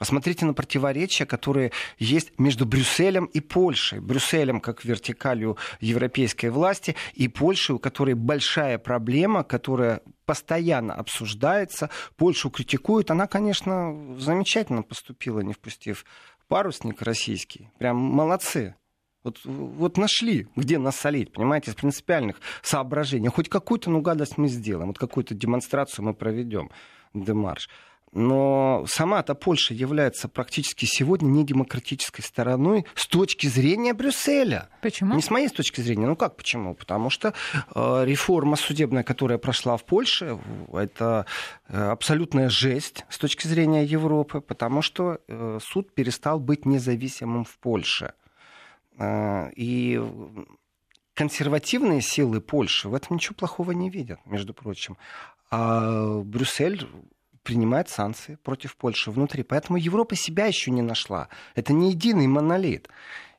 Посмотрите 0.03 0.45
на 0.45 0.53
противоречия, 0.53 1.25
которые 1.25 1.71
есть 1.97 2.37
между 2.37 2.65
Брюсселем 2.65 3.23
и 3.23 3.39
Польшей. 3.39 4.01
Брюсселем 4.01 4.59
как 4.59 4.83
вертикалью 4.83 5.55
европейской 5.79 6.47
власти 6.47 6.97
и 7.13 7.29
Польшей, 7.29 7.75
у 7.75 7.79
которой 7.79 8.13
большая 8.13 8.79
проблема, 8.79 9.45
которая 9.45 10.01
постоянно 10.25 10.93
обсуждается. 10.93 11.89
Польшу 12.17 12.49
критикуют. 12.49 13.11
Она, 13.11 13.27
конечно, 13.27 14.17
замечательно 14.19 14.83
поступила, 14.83 15.39
не 15.39 15.53
впустив 15.53 16.03
парусник 16.49 17.01
российский. 17.01 17.69
Прям 17.77 17.95
молодцы. 17.95 18.75
Вот, 19.23 19.39
вот 19.45 19.95
нашли, 19.97 20.49
где 20.57 20.79
нас 20.79 20.97
солить, 20.97 21.31
понимаете, 21.31 21.71
из 21.71 21.75
принципиальных 21.75 22.41
соображений. 22.61 23.29
Хоть 23.29 23.47
какую-то 23.47 23.89
ну, 23.89 24.01
гадость 24.01 24.37
мы 24.37 24.49
сделаем, 24.49 24.87
вот 24.87 24.99
какую-то 24.99 25.33
демонстрацию 25.33 26.03
мы 26.03 26.13
проведем, 26.13 26.71
демарш. 27.13 27.69
Но 28.13 28.85
сама-то 28.87 29.33
Польша 29.33 29.73
является 29.73 30.27
практически 30.27 30.85
сегодня 30.85 31.27
не 31.27 31.43
демократической 31.43 32.21
стороной 32.21 32.85
с 32.93 33.07
точки 33.07 33.47
зрения 33.47 33.93
Брюсселя. 33.93 34.69
Почему? 34.81 35.15
Не 35.15 35.21
с 35.21 35.31
моей 35.31 35.49
точки 35.49 35.81
зрения. 35.81 36.05
Ну 36.05 36.15
как 36.15 36.35
почему? 36.35 36.75
Потому 36.75 37.09
что 37.09 37.33
э, 37.73 38.03
реформа 38.05 38.55
судебная, 38.55 39.03
которая 39.03 39.39
прошла 39.39 39.77
в 39.77 39.83
Польше, 39.83 40.37
это 40.71 41.25
э, 41.67 41.75
абсолютная 41.75 42.49
жесть 42.49 43.03
с 43.09 43.17
точки 43.17 43.47
зрения 43.47 43.83
Европы, 43.83 44.41
потому 44.41 44.83
что 44.83 45.19
э, 45.27 45.59
суд 45.59 45.91
перестал 45.95 46.39
быть 46.39 46.65
независимым 46.67 47.45
в 47.45 47.57
Польше. 47.57 48.13
Э, 48.99 49.49
и 49.55 49.99
консервативные 51.15 52.01
силы 52.01 52.41
Польши 52.41 52.89
в 52.89 52.93
этом 52.93 53.15
ничего 53.15 53.33
плохого 53.35 53.71
не 53.71 53.89
видят, 53.89 54.19
между 54.25 54.53
прочим. 54.53 54.97
А 55.49 56.19
Брюссель 56.21 56.87
принимает 57.43 57.89
санкции 57.89 58.37
против 58.43 58.75
Польши 58.75 59.11
внутри. 59.11 59.43
Поэтому 59.43 59.77
Европа 59.77 60.15
себя 60.15 60.45
еще 60.45 60.71
не 60.71 60.81
нашла. 60.81 61.29
Это 61.55 61.73
не 61.73 61.91
единый 61.91 62.27
монолит. 62.27 62.89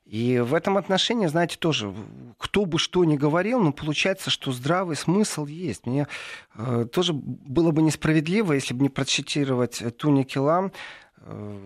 И 0.04 0.38
в 0.38 0.52
этом 0.52 0.76
отношении, 0.76 1.26
знаете, 1.26 1.56
тоже, 1.58 1.92
кто 2.38 2.66
бы 2.66 2.78
что 2.78 3.04
ни 3.04 3.16
говорил, 3.16 3.60
но 3.60 3.72
получается, 3.72 4.30
что 4.30 4.52
здравый 4.52 4.96
смысл 4.96 5.46
есть. 5.46 5.86
Мне 5.86 6.06
э, 6.54 6.86
тоже 6.92 7.14
было 7.14 7.70
бы 7.70 7.80
несправедливо, 7.80 8.52
если 8.52 8.74
бы 8.74 8.82
не 8.82 8.90
процитировать 8.90 9.82
Туни 9.96 10.24
Килам. 10.24 10.72
Э, 11.18 11.58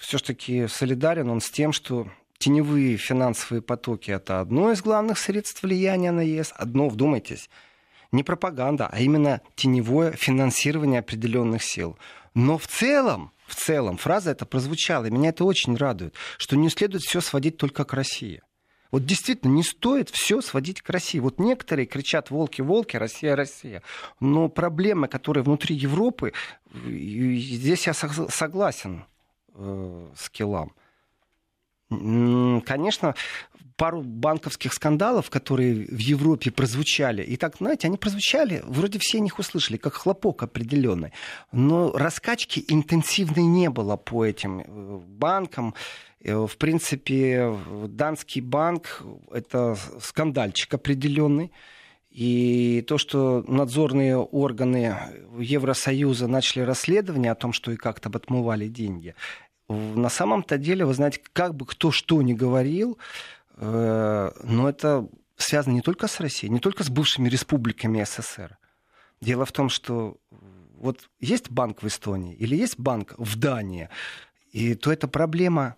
все-таки 0.00 0.66
солидарен 0.68 1.28
он 1.28 1.42
с 1.42 1.50
тем, 1.50 1.72
что 1.72 2.08
теневые 2.38 2.96
финансовые 2.96 3.60
потоки 3.60 4.10
это 4.10 4.40
одно 4.40 4.72
из 4.72 4.80
главных 4.82 5.18
средств 5.18 5.62
влияния 5.62 6.12
на 6.12 6.22
ЕС. 6.22 6.54
Одно, 6.56 6.88
вдумайтесь, 6.88 7.50
не 8.12 8.22
пропаганда, 8.22 8.88
а 8.90 9.00
именно 9.00 9.40
теневое 9.54 10.12
финансирование 10.12 11.00
определенных 11.00 11.62
сил. 11.62 11.98
Но 12.34 12.58
в 12.58 12.66
целом, 12.66 13.32
в 13.46 13.54
целом, 13.54 13.96
фраза 13.96 14.30
эта 14.30 14.44
прозвучала, 14.46 15.06
и 15.06 15.10
меня 15.10 15.30
это 15.30 15.44
очень 15.44 15.76
радует, 15.76 16.14
что 16.38 16.56
не 16.56 16.68
следует 16.68 17.02
все 17.02 17.20
сводить 17.20 17.56
только 17.56 17.84
к 17.84 17.92
России. 17.92 18.42
Вот 18.90 19.04
действительно 19.04 19.52
не 19.52 19.62
стоит 19.62 20.10
все 20.10 20.40
сводить 20.40 20.80
к 20.80 20.90
России. 20.90 21.18
Вот 21.18 21.38
некоторые 21.38 21.86
кричат 21.86 22.30
«волки, 22.30 22.60
волки, 22.60 22.96
Россия, 22.96 23.34
Россия». 23.34 23.82
Но 24.20 24.48
проблемы, 24.48 25.08
которые 25.08 25.42
внутри 25.42 25.74
Европы, 25.74 26.32
здесь 26.72 27.86
я 27.86 27.94
согласен 27.94 29.04
э, 29.54 30.08
с 30.16 30.30
Килам. 30.30 30.72
Конечно, 31.88 33.14
пару 33.76 34.02
банковских 34.02 34.72
скандалов, 34.72 35.30
которые 35.30 35.86
в 35.86 35.98
Европе 35.98 36.50
прозвучали, 36.50 37.22
и 37.22 37.36
так, 37.36 37.56
знаете, 37.58 37.88
они 37.88 37.96
прозвучали, 37.96 38.62
вроде 38.66 38.98
все 38.98 39.20
них 39.20 39.38
услышали, 39.38 39.76
как 39.76 39.94
хлопок 39.94 40.42
определенный. 40.42 41.12
Но 41.52 41.92
раскачки 41.92 42.64
интенсивной 42.68 43.44
не 43.44 43.70
было 43.70 43.96
по 43.96 44.24
этим 44.24 44.60
э, 44.60 44.64
банкам. 45.06 45.74
Э, 46.20 46.46
в 46.46 46.56
принципе, 46.56 47.54
Данский 47.88 48.40
банк— 48.40 49.02
это 49.30 49.76
скандальчик 50.00 50.74
определенный. 50.74 51.52
И 52.10 52.82
то, 52.88 52.96
что 52.96 53.44
надзорные 53.46 54.16
органы 54.16 54.96
Евросоюза 55.38 56.26
начали 56.26 56.62
расследование 56.62 57.30
о 57.30 57.34
том, 57.34 57.52
что 57.52 57.72
и 57.72 57.76
как-то 57.76 58.08
отмывали 58.08 58.68
деньги, 58.68 59.14
на 59.68 60.08
самом-то 60.08 60.58
деле, 60.58 60.84
вы 60.84 60.94
знаете, 60.94 61.20
как 61.32 61.54
бы 61.54 61.66
кто 61.66 61.90
что 61.90 62.22
ни 62.22 62.32
говорил, 62.32 62.98
э, 63.56 64.30
но 64.44 64.68
это 64.68 65.08
связано 65.36 65.74
не 65.74 65.82
только 65.82 66.06
с 66.06 66.20
Россией, 66.20 66.52
не 66.52 66.60
только 66.60 66.84
с 66.84 66.90
бывшими 66.90 67.28
республиками 67.28 68.02
СССР. 68.02 68.58
Дело 69.20 69.44
в 69.44 69.52
том, 69.52 69.68
что 69.68 70.18
вот 70.76 71.08
есть 71.20 71.50
банк 71.50 71.82
в 71.82 71.86
Эстонии 71.86 72.34
или 72.34 72.56
есть 72.56 72.78
банк 72.78 73.14
в 73.18 73.38
Дании, 73.38 73.88
и 74.52 74.74
то 74.74 74.92
это 74.92 75.08
проблема 75.08 75.76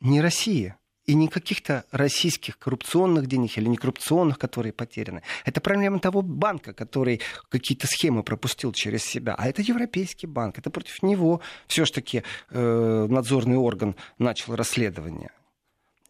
не 0.00 0.20
России, 0.20 0.74
и 1.08 1.14
не 1.14 1.28
каких-то 1.28 1.86
российских 1.90 2.58
коррупционных 2.58 3.26
денег 3.26 3.56
или 3.56 3.66
не 3.66 3.78
коррупционных, 3.78 4.38
которые 4.38 4.74
потеряны. 4.74 5.22
Это 5.46 5.62
проблема 5.62 6.00
того 6.00 6.20
банка, 6.20 6.74
который 6.74 7.22
какие-то 7.48 7.86
схемы 7.86 8.22
пропустил 8.22 8.72
через 8.72 9.04
себя. 9.04 9.34
А 9.38 9.48
это 9.48 9.62
Европейский 9.62 10.26
банк. 10.26 10.58
Это 10.58 10.68
против 10.68 11.02
него 11.02 11.40
все-таки 11.66 12.24
э, 12.50 13.06
надзорный 13.08 13.56
орган 13.56 13.96
начал 14.18 14.54
расследование. 14.54 15.30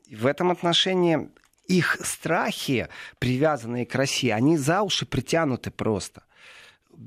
И 0.08 0.16
в 0.16 0.26
этом 0.26 0.50
отношении 0.50 1.28
их 1.68 1.98
страхи, 2.02 2.88
привязанные 3.20 3.86
к 3.86 3.94
России, 3.94 4.30
они 4.30 4.56
за 4.56 4.82
уши 4.82 5.06
притянуты 5.06 5.70
просто 5.70 6.24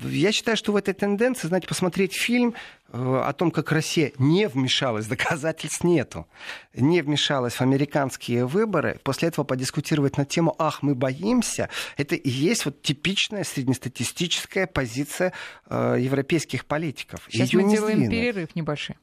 я 0.04 0.32
считаю, 0.32 0.56
что 0.56 0.72
в 0.72 0.76
этой 0.76 0.94
тенденции, 0.94 1.48
знаете, 1.48 1.68
посмотреть 1.68 2.14
фильм 2.14 2.54
э, 2.88 3.22
о 3.24 3.32
том, 3.32 3.50
как 3.50 3.72
Россия 3.72 4.12
не 4.18 4.48
вмешалась, 4.48 5.06
доказательств 5.08 5.84
нету, 5.84 6.26
не 6.74 7.02
вмешалась 7.02 7.54
в 7.54 7.60
американские 7.60 8.46
выборы, 8.46 8.98
после 9.02 9.28
этого 9.28 9.44
подискутировать 9.44 10.16
на 10.16 10.24
тему 10.24 10.54
«ах, 10.58 10.82
мы 10.82 10.94
боимся», 10.94 11.68
это 11.96 12.14
и 12.14 12.30
есть 12.30 12.64
вот 12.64 12.82
типичная 12.82 13.44
среднестатистическая 13.44 14.66
позиция 14.66 15.32
э, 15.68 15.96
европейских 16.00 16.64
политиков. 16.64 17.20
Сейчас 17.28 17.52
Её 17.52 17.64
мы 17.64 17.70
делаем 17.72 17.98
сдвинуть. 17.98 18.10
перерыв 18.12 18.54
небольшой. 18.56 18.96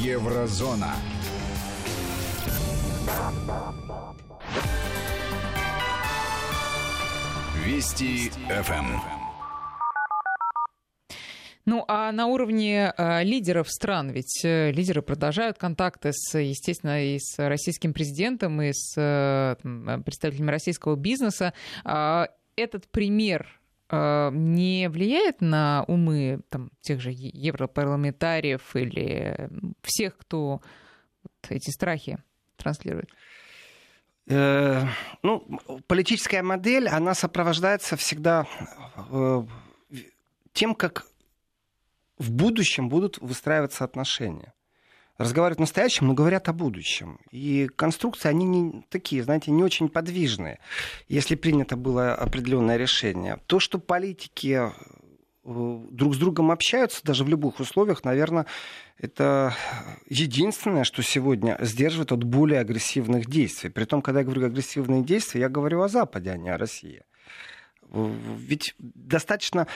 Еврозона. 0.00 0.94
Вести 7.64 8.30
ФМ. 8.48 8.98
Ну, 11.64 11.84
а 11.86 12.10
на 12.10 12.26
уровне 12.26 12.92
э, 12.96 13.22
лидеров 13.22 13.70
стран, 13.70 14.10
ведь 14.10 14.44
э, 14.44 14.72
лидеры 14.72 15.00
продолжают 15.00 15.58
контакты, 15.58 16.10
с, 16.12 16.36
естественно, 16.36 17.04
и 17.04 17.18
с 17.20 17.38
российским 17.38 17.92
президентом, 17.92 18.60
и 18.60 18.72
с 18.72 18.94
э, 18.96 19.54
представителями 20.04 20.50
российского 20.50 20.96
бизнеса. 20.96 21.54
Э, 21.84 22.26
этот 22.56 22.88
пример 22.88 23.46
э, 23.90 24.30
не 24.32 24.88
влияет 24.88 25.40
на 25.40 25.84
умы 25.86 26.40
там, 26.48 26.72
тех 26.80 27.00
же 27.00 27.12
европарламентариев 27.12 28.74
или 28.74 29.48
всех, 29.82 30.18
кто 30.18 30.60
вот, 31.22 31.32
эти 31.48 31.70
страхи 31.70 32.18
транслирует? 32.56 33.08
Э, 34.28 34.86
ну, 35.22 35.46
политическая 35.86 36.42
модель, 36.42 36.88
она 36.88 37.14
сопровождается 37.14 37.96
всегда 37.96 38.46
э, 39.10 39.42
тем, 40.52 40.74
как 40.74 41.06
в 42.18 42.30
будущем 42.30 42.88
будут 42.88 43.18
выстраиваться 43.18 43.84
отношения. 43.84 44.54
Разговаривают 45.18 45.58
в 45.58 45.60
настоящем, 45.60 46.08
но 46.08 46.14
говорят 46.14 46.48
о 46.48 46.52
будущем. 46.52 47.18
И 47.30 47.68
конструкции, 47.76 48.28
они 48.28 48.44
не 48.44 48.82
такие, 48.88 49.22
знаете, 49.22 49.50
не 49.50 49.62
очень 49.62 49.88
подвижные, 49.88 50.58
если 51.08 51.34
принято 51.34 51.76
было 51.76 52.14
определенное 52.14 52.76
решение. 52.76 53.38
То, 53.46 53.60
что 53.60 53.78
политики 53.78 54.72
друг 55.44 56.14
с 56.14 56.18
другом 56.18 56.50
общаются, 56.50 57.00
даже 57.02 57.24
в 57.24 57.28
любых 57.28 57.58
условиях, 57.58 58.04
наверное, 58.04 58.46
это 58.98 59.54
единственное, 60.08 60.84
что 60.84 61.02
сегодня 61.02 61.58
сдерживает 61.60 62.12
от 62.12 62.22
более 62.22 62.60
агрессивных 62.60 63.26
действий. 63.26 63.70
При 63.70 63.84
том, 63.84 64.02
когда 64.02 64.20
я 64.20 64.24
говорю 64.24 64.46
агрессивные 64.46 65.02
действия, 65.02 65.42
я 65.42 65.48
говорю 65.48 65.82
о 65.82 65.88
Западе, 65.88 66.30
а 66.30 66.36
не 66.36 66.48
о 66.48 66.58
России. 66.58 67.02
Ведь 67.90 68.74
достаточно 68.78 69.66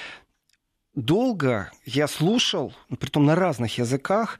долго 0.95 1.71
я 1.85 2.07
слушал, 2.07 2.73
при 2.99 3.09
том 3.09 3.27
на 3.27 3.35
разных 3.35 3.79
языках, 3.79 4.39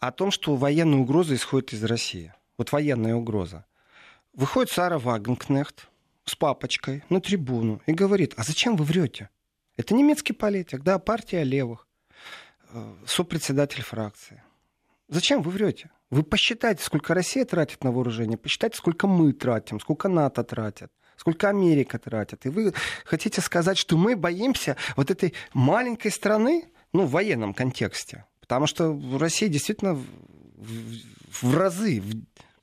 о 0.00 0.10
том, 0.10 0.30
что 0.30 0.56
военная 0.56 0.98
угроза 0.98 1.34
исходит 1.34 1.74
из 1.74 1.84
России. 1.84 2.34
Вот 2.58 2.72
военная 2.72 3.14
угроза. 3.14 3.66
Выходит 4.32 4.72
Сара 4.72 4.98
Вагенкнехт 4.98 5.88
с 6.24 6.34
папочкой 6.34 7.04
на 7.10 7.20
трибуну 7.20 7.82
и 7.86 7.92
говорит, 7.92 8.34
а 8.36 8.42
зачем 8.42 8.76
вы 8.76 8.84
врете? 8.84 9.28
Это 9.76 9.94
немецкий 9.94 10.32
политик, 10.32 10.82
да, 10.82 10.98
партия 10.98 11.44
левых, 11.44 11.86
э, 12.72 12.94
сопредседатель 13.06 13.82
фракции. 13.82 14.42
Зачем 15.08 15.42
вы 15.42 15.50
врете? 15.50 15.90
Вы 16.10 16.22
посчитайте, 16.22 16.84
сколько 16.84 17.14
Россия 17.14 17.44
тратит 17.44 17.84
на 17.84 17.90
вооружение, 17.90 18.36
посчитайте, 18.36 18.76
сколько 18.76 19.06
мы 19.06 19.32
тратим, 19.32 19.80
сколько 19.80 20.08
НАТО 20.08 20.44
тратит, 20.44 20.92
сколько 21.16 21.48
Америка 21.48 21.98
тратит. 21.98 22.44
И 22.44 22.50
вы 22.50 22.74
хотите 23.04 23.40
сказать, 23.40 23.78
что 23.78 23.96
мы 23.96 24.14
боимся 24.14 24.76
вот 24.96 25.10
этой 25.10 25.32
маленькой 25.54 26.10
страны, 26.10 26.64
ну, 26.92 27.04
в 27.06 27.10
военном 27.12 27.54
контексте. 27.54 28.26
Потому 28.40 28.66
что 28.66 29.00
Россия 29.18 29.48
действительно 29.48 29.94
в, 29.94 30.04
в, 30.56 31.42
в 31.42 31.56
разы 31.56 32.02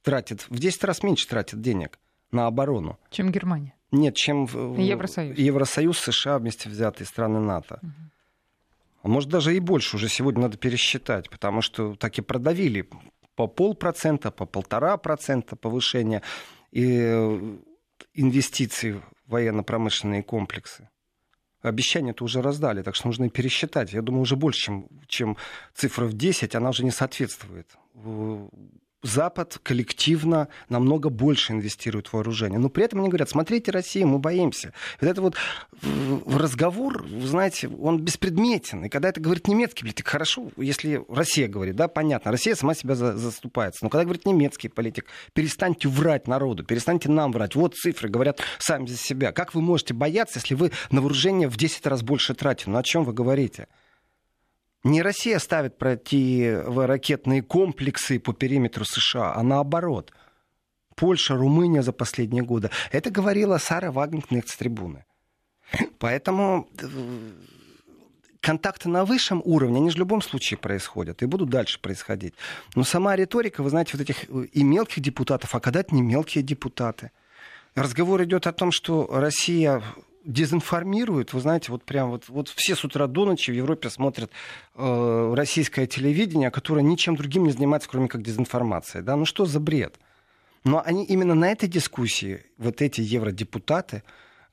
тратит, 0.03 0.45
в 0.49 0.59
10 0.59 0.83
раз 0.83 1.01
меньше 1.01 1.27
тратит 1.27 1.61
денег 1.61 1.99
на 2.31 2.45
оборону. 2.45 2.99
Чем 3.09 3.31
Германия. 3.31 3.73
Нет, 3.91 4.15
чем 4.15 4.45
Евросоюз, 4.77 5.37
Евросоюз 5.37 5.97
США 5.99 6.37
вместе 6.37 6.69
взятые 6.69 7.07
страны 7.07 7.39
НАТО. 7.39 7.79
Угу. 7.81 7.91
Может, 9.11 9.29
даже 9.29 9.55
и 9.55 9.59
больше 9.59 9.95
уже 9.95 10.09
сегодня 10.09 10.43
надо 10.43 10.57
пересчитать, 10.57 11.29
потому 11.29 11.61
что 11.61 11.95
так 11.95 12.17
и 12.17 12.21
продавили 12.21 12.89
по 13.35 13.47
полпроцента, 13.47 14.31
по 14.31 14.45
полтора 14.45 14.97
процента 14.97 15.55
повышения 15.55 16.21
и 16.71 16.99
э, 17.01 17.57
инвестиций 18.13 18.93
в 18.93 19.03
военно-промышленные 19.27 20.23
комплексы. 20.23 20.89
Обещания-то 21.61 22.23
уже 22.23 22.41
раздали, 22.41 22.83
так 22.83 22.95
что 22.95 23.07
нужно 23.07 23.25
и 23.25 23.29
пересчитать. 23.29 23.93
Я 23.93 24.01
думаю, 24.01 24.21
уже 24.21 24.35
больше, 24.35 24.61
чем, 24.61 24.87
чем 25.07 25.37
цифра 25.73 26.05
в 26.05 26.13
10, 26.13 26.55
она 26.55 26.69
уже 26.69 26.83
не 26.83 26.91
соответствует 26.91 27.67
Запад 29.01 29.59
коллективно 29.63 30.49
намного 30.67 31.09
больше 31.09 31.53
инвестирует 31.53 32.07
в 32.07 32.13
вооружение. 32.13 32.59
Но 32.59 32.69
при 32.69 32.83
этом 32.83 32.99
они 32.99 33.07
говорят, 33.07 33.29
смотрите, 33.29 33.71
Россия, 33.71 34.05
мы 34.05 34.19
боимся. 34.19 34.73
Вот 34.99 35.09
это 35.09 35.21
вот 35.21 35.35
разговор, 36.25 37.03
вы 37.03 37.25
знаете, 37.25 37.69
он 37.69 38.01
беспредметен. 38.01 38.85
И 38.85 38.89
когда 38.89 39.09
это 39.09 39.21
говорит 39.21 39.47
немецкий 39.47 39.83
политик, 39.83 40.07
хорошо, 40.07 40.49
если 40.57 41.01
Россия 41.07 41.47
говорит, 41.47 41.77
да, 41.77 41.87
понятно, 41.87 42.31
Россия 42.31 42.55
сама 42.55 42.73
себя 42.73 42.95
за, 42.95 43.15
заступается. 43.15 43.85
Но 43.85 43.89
когда 43.89 44.03
говорит 44.03 44.25
немецкий 44.25 44.67
политик, 44.67 45.05
перестаньте 45.33 45.87
врать 45.87 46.27
народу, 46.27 46.65
перестаньте 46.65 47.09
нам 47.09 47.31
врать. 47.31 47.55
Вот 47.55 47.75
цифры 47.75 48.09
говорят 48.09 48.41
сами 48.57 48.85
за 48.85 48.97
себя. 48.97 49.31
Как 49.31 49.55
вы 49.55 49.61
можете 49.61 49.93
бояться, 49.93 50.39
если 50.39 50.55
вы 50.55 50.71
на 50.91 50.99
вооружение 50.99 51.47
в 51.47 51.55
10 51.55 51.87
раз 51.87 52.01
больше 52.01 52.33
тратите? 52.33 52.69
Ну 52.69 52.77
о 52.77 52.83
чем 52.83 53.05
вы 53.05 53.13
говорите? 53.13 53.67
Не 54.83 55.01
Россия 55.01 55.39
ставит 55.39 55.77
противоракетные 55.77 57.41
комплексы 57.41 58.19
по 58.19 58.33
периметру 58.33 58.85
США, 58.85 59.35
а 59.35 59.43
наоборот. 59.43 60.13
Польша, 60.95 61.35
Румыния 61.35 61.81
за 61.81 61.91
последние 61.91 62.43
годы. 62.43 62.69
Это 62.91 63.09
говорила 63.09 63.57
Сара 63.57 63.91
Вагнер 63.91 64.23
с 64.45 64.55
трибуны. 64.55 65.05
Поэтому 65.97 66.67
контакты 68.41 68.89
на 68.89 69.05
высшем 69.05 69.41
уровне, 69.43 69.77
они 69.77 69.89
же 69.89 69.97
в 69.97 69.99
любом 69.99 70.21
случае 70.21 70.57
происходят 70.57 71.21
и 71.21 71.25
будут 71.25 71.49
дальше 71.49 71.79
происходить. 71.79 72.33
Но 72.75 72.83
сама 72.83 73.15
риторика, 73.15 73.63
вы 73.63 73.69
знаете, 73.69 73.91
вот 73.93 74.01
этих 74.01 74.29
э, 74.29 74.45
и 74.53 74.63
мелких 74.63 75.01
депутатов, 75.01 75.55
а 75.55 75.59
когда 75.59 75.81
это 75.81 75.93
не 75.93 76.01
мелкие 76.01 76.43
депутаты. 76.43 77.11
Разговор 77.75 78.23
идет 78.23 78.47
о 78.47 78.53
том, 78.53 78.71
что 78.71 79.07
Россия 79.11 79.83
дезинформирует. 80.29 81.33
Вы 81.33 81.41
знаете, 81.41 81.71
вот 81.71 81.83
прям 81.83 82.11
вот, 82.11 82.29
вот 82.29 82.49
все 82.49 82.75
с 82.75 82.83
утра 82.85 83.07
до 83.07 83.25
ночи 83.25 83.51
в 83.51 83.55
Европе 83.55 83.89
смотрят 83.89 84.31
э, 84.75 85.33
российское 85.35 85.87
телевидение, 85.87 86.51
которое 86.51 86.81
ничем 86.81 87.15
другим 87.15 87.45
не 87.45 87.51
занимается, 87.51 87.89
кроме 87.89 88.07
как 88.07 88.21
дезинформацией. 88.21 89.03
Да? 89.03 89.15
Ну 89.15 89.25
что 89.25 89.45
за 89.45 89.59
бред? 89.59 89.99
Но 90.63 90.81
они 90.85 91.03
именно 91.05 91.35
на 91.35 91.51
этой 91.51 91.67
дискуссии, 91.67 92.45
вот 92.57 92.81
эти 92.81 93.01
евродепутаты, 93.01 94.03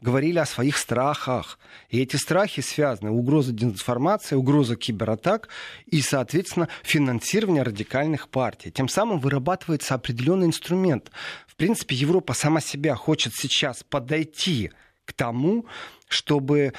говорили 0.00 0.38
о 0.38 0.46
своих 0.46 0.76
страхах. 0.76 1.58
И 1.90 2.00
эти 2.00 2.16
страхи 2.16 2.62
связаны 2.62 3.10
угроза 3.10 3.52
дезинформации, 3.52 4.36
угроза 4.36 4.76
кибератак 4.76 5.48
и, 5.86 6.00
соответственно, 6.00 6.68
финансирование 6.82 7.62
радикальных 7.62 8.28
партий. 8.28 8.70
Тем 8.70 8.88
самым 8.88 9.18
вырабатывается 9.18 9.94
определенный 9.94 10.46
инструмент. 10.46 11.10
В 11.46 11.56
принципе, 11.56 11.96
Европа 11.96 12.34
сама 12.34 12.60
себя 12.60 12.94
хочет 12.94 13.34
сейчас 13.34 13.82
подойти 13.82 14.70
к 15.07 15.14
тому, 15.14 15.64
чтобы 16.09 16.74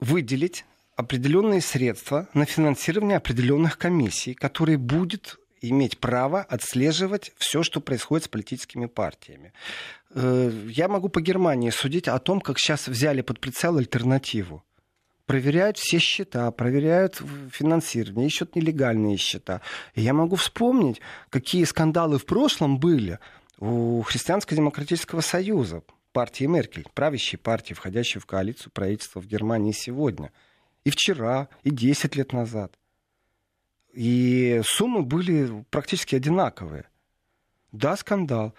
выделить 0.00 0.66
определенные 0.96 1.60
средства 1.60 2.28
на 2.34 2.44
финансирование 2.44 3.16
определенных 3.16 3.78
комиссий, 3.78 4.34
которые 4.34 4.76
будет 4.76 5.38
иметь 5.60 5.98
право 5.98 6.42
отслеживать 6.42 7.32
все, 7.36 7.62
что 7.62 7.80
происходит 7.80 8.26
с 8.26 8.28
политическими 8.28 8.86
партиями. 8.86 9.52
Э, 10.10 10.50
я 10.68 10.88
могу 10.88 11.08
по 11.08 11.20
Германии 11.20 11.70
судить 11.70 12.06
о 12.08 12.18
том, 12.18 12.40
как 12.40 12.58
сейчас 12.58 12.86
взяли 12.86 13.22
под 13.22 13.40
прицел 13.40 13.78
альтернативу. 13.78 14.62
Проверяют 15.26 15.78
все 15.78 15.98
счета, 15.98 16.50
проверяют 16.50 17.22
финансирование, 17.50 18.26
ищут 18.26 18.56
нелегальные 18.56 19.16
счета. 19.16 19.62
И 19.94 20.02
я 20.02 20.12
могу 20.12 20.36
вспомнить, 20.36 21.00
какие 21.30 21.64
скандалы 21.64 22.18
в 22.18 22.26
прошлом 22.26 22.78
были 22.78 23.18
у 23.58 24.02
Христианско-демократического 24.02 25.22
союза 25.22 25.82
партии 26.14 26.44
Меркель, 26.44 26.86
правящей 26.94 27.38
партии, 27.38 27.74
входящей 27.74 28.20
в 28.20 28.26
коалицию 28.26 28.72
правительства 28.72 29.20
в 29.20 29.26
Германии 29.26 29.72
сегодня. 29.72 30.32
И 30.84 30.90
вчера, 30.90 31.48
и 31.64 31.70
10 31.70 32.14
лет 32.16 32.32
назад. 32.32 32.78
И 33.92 34.62
суммы 34.64 35.02
были 35.02 35.64
практически 35.70 36.14
одинаковые. 36.14 36.84
Да, 37.72 37.96
скандал. 37.96 38.54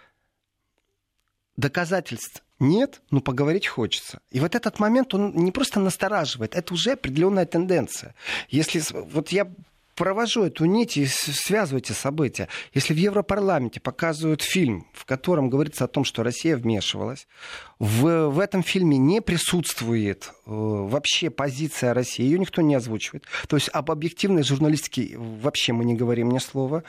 Доказательств 1.56 2.44
нет, 2.60 3.02
но 3.10 3.22
поговорить 3.22 3.68
хочется. 3.68 4.20
И 4.32 4.40
вот 4.42 4.54
этот 4.54 4.80
момент, 4.80 5.14
он 5.14 5.34
не 5.34 5.52
просто 5.52 5.80
настораживает, 5.80 6.56
это 6.56 6.74
уже 6.74 6.92
определенная 6.92 7.46
тенденция. 7.46 8.16
Если 8.50 8.82
вот 8.92 9.30
я 9.30 9.50
провожу 9.96 10.44
эту 10.44 10.66
нить 10.66 10.98
и 10.98 11.06
связываю 11.06 11.82
эти 11.82 11.94
события. 11.94 12.48
Если 12.74 12.94
в 12.94 12.98
Европарламенте 12.98 13.80
показывают 13.80 14.42
фильм, 14.42 14.88
в 14.94 15.06
котором 15.06 15.50
говорится 15.50 15.86
о 15.86 15.88
том, 15.88 16.04
что 16.04 16.24
Россия 16.24 16.58
вмешивалась, 16.58 17.28
в, 17.80 18.30
в 18.30 18.40
этом 18.40 18.64
фильме 18.64 18.98
не 18.98 19.22
присутствует 19.22 20.32
э, 20.46 20.52
вообще 20.52 21.30
позиция 21.30 21.94
России, 21.94 22.24
ее 22.24 22.38
никто 22.38 22.62
не 22.62 22.76
озвучивает. 22.76 23.26
То 23.48 23.56
есть 23.56 23.70
об 23.74 23.90
объективной 23.90 24.44
журналистике 24.44 25.16
вообще 25.18 25.74
мы 25.74 25.86
не 25.86 25.96
говорим 25.96 26.30
ни 26.30 26.40
слова. 26.40 26.84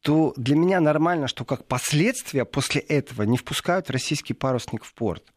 То 0.00 0.32
для 0.36 0.56
меня 0.56 0.80
нормально, 0.80 1.28
что 1.28 1.44
как 1.44 1.66
последствия 1.66 2.44
после 2.44 2.80
этого 2.80 3.22
не 3.22 3.36
впускают 3.36 3.90
российский 3.90 4.34
парусник 4.34 4.84
в 4.84 4.94
порт. 4.94 5.32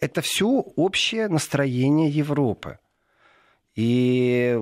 Это 0.00 0.20
все 0.20 0.46
общее 0.46 1.28
настроение 1.28 2.08
Европы. 2.08 2.78
И 3.74 4.58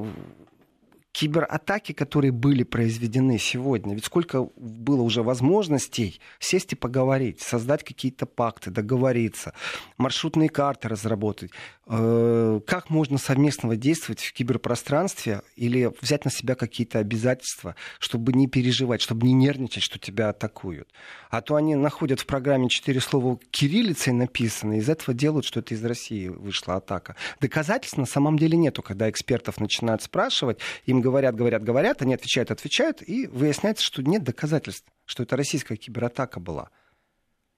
кибератаки, 1.16 1.92
которые 1.92 2.30
были 2.30 2.62
произведены 2.62 3.38
сегодня, 3.38 3.94
ведь 3.94 4.04
сколько 4.04 4.50
было 4.54 5.00
уже 5.00 5.22
возможностей 5.22 6.20
сесть 6.38 6.74
и 6.74 6.76
поговорить, 6.76 7.40
создать 7.40 7.82
какие-то 7.84 8.26
пакты, 8.26 8.70
договориться, 8.70 9.54
маршрутные 9.96 10.50
карты 10.50 10.88
разработать. 10.88 11.52
Э, 11.88 12.60
как 12.66 12.90
можно 12.90 13.16
совместно 13.16 13.76
действовать 13.76 14.20
в 14.20 14.32
киберпространстве 14.34 15.40
или 15.54 15.90
взять 16.02 16.26
на 16.26 16.30
себя 16.30 16.54
какие-то 16.54 16.98
обязательства, 16.98 17.76
чтобы 17.98 18.34
не 18.34 18.46
переживать, 18.46 19.00
чтобы 19.00 19.26
не 19.26 19.32
нервничать, 19.32 19.84
что 19.84 19.98
тебя 19.98 20.28
атакуют. 20.28 20.92
А 21.30 21.40
то 21.40 21.54
они 21.54 21.76
находят 21.76 22.20
в 22.20 22.26
программе 22.26 22.68
четыре 22.68 23.00
слова 23.00 23.38
кириллицей 23.50 24.12
написаны, 24.12 24.78
из 24.78 24.88
этого 24.90 25.14
делают, 25.14 25.46
что 25.46 25.60
это 25.60 25.74
из 25.74 25.84
России 25.84 26.28
вышла 26.28 26.74
атака. 26.74 27.16
Доказательств 27.40 27.96
на 27.96 28.06
самом 28.06 28.38
деле 28.38 28.58
нету, 28.58 28.82
когда 28.82 29.08
экспертов 29.08 29.60
начинают 29.60 30.02
спрашивать, 30.02 30.58
им 30.86 31.00
говорят, 31.06 31.36
говорят, 31.36 31.62
говорят, 31.62 32.02
они 32.02 32.14
отвечают, 32.14 32.50
отвечают, 32.50 33.00
и 33.00 33.28
выясняется, 33.28 33.84
что 33.84 34.02
нет 34.02 34.24
доказательств, 34.24 34.86
что 35.04 35.22
это 35.22 35.36
российская 35.36 35.76
кибератака 35.76 36.40
была. 36.40 36.70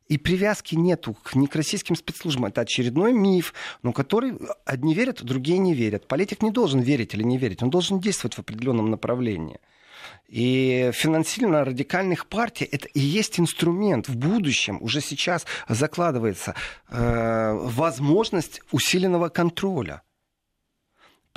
И 0.06 0.18
привязки 0.18 0.74
нету 0.74 1.14
к, 1.14 1.34
ни 1.34 1.46
к 1.46 1.56
российским 1.56 1.96
спецслужбам. 1.96 2.46
Это 2.46 2.62
очередной 2.62 3.12
миф, 3.12 3.54
но 3.82 3.92
который 3.92 4.38
одни 4.64 4.94
верят, 4.94 5.22
другие 5.22 5.58
не 5.58 5.74
верят. 5.74 6.06
Политик 6.06 6.42
не 6.42 6.50
должен 6.50 6.80
верить 6.80 7.14
или 7.14 7.22
не 7.22 7.38
верить, 7.38 7.62
он 7.62 7.70
должен 7.70 8.00
действовать 8.00 8.34
в 8.34 8.38
определенном 8.40 8.90
направлении. 8.90 9.60
И 10.28 10.90
финансирование 10.92 11.62
радикальных 11.62 12.26
партий 12.26 12.68
это 12.70 12.86
и 12.88 13.00
есть 13.00 13.40
инструмент 13.40 14.08
в 14.08 14.16
будущем, 14.16 14.78
уже 14.82 15.00
сейчас 15.00 15.46
закладывается 15.68 16.54
э, 16.88 17.52
возможность 17.52 18.60
усиленного 18.70 19.30
контроля. 19.30 20.02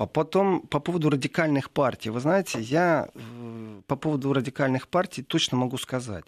А 0.02 0.08
потом 0.08 0.62
по 0.62 0.80
поводу 0.80 1.12
радикальных 1.12 1.70
партий. 1.70 2.10
Вы 2.10 2.22
знаете, 2.22 2.60
я 2.60 3.08
э, 3.14 3.82
по 3.86 3.96
поводу 3.96 4.34
радикальных 4.34 4.88
партий 4.88 5.22
точно 5.22 5.58
могу 5.58 5.78
сказать. 5.78 6.26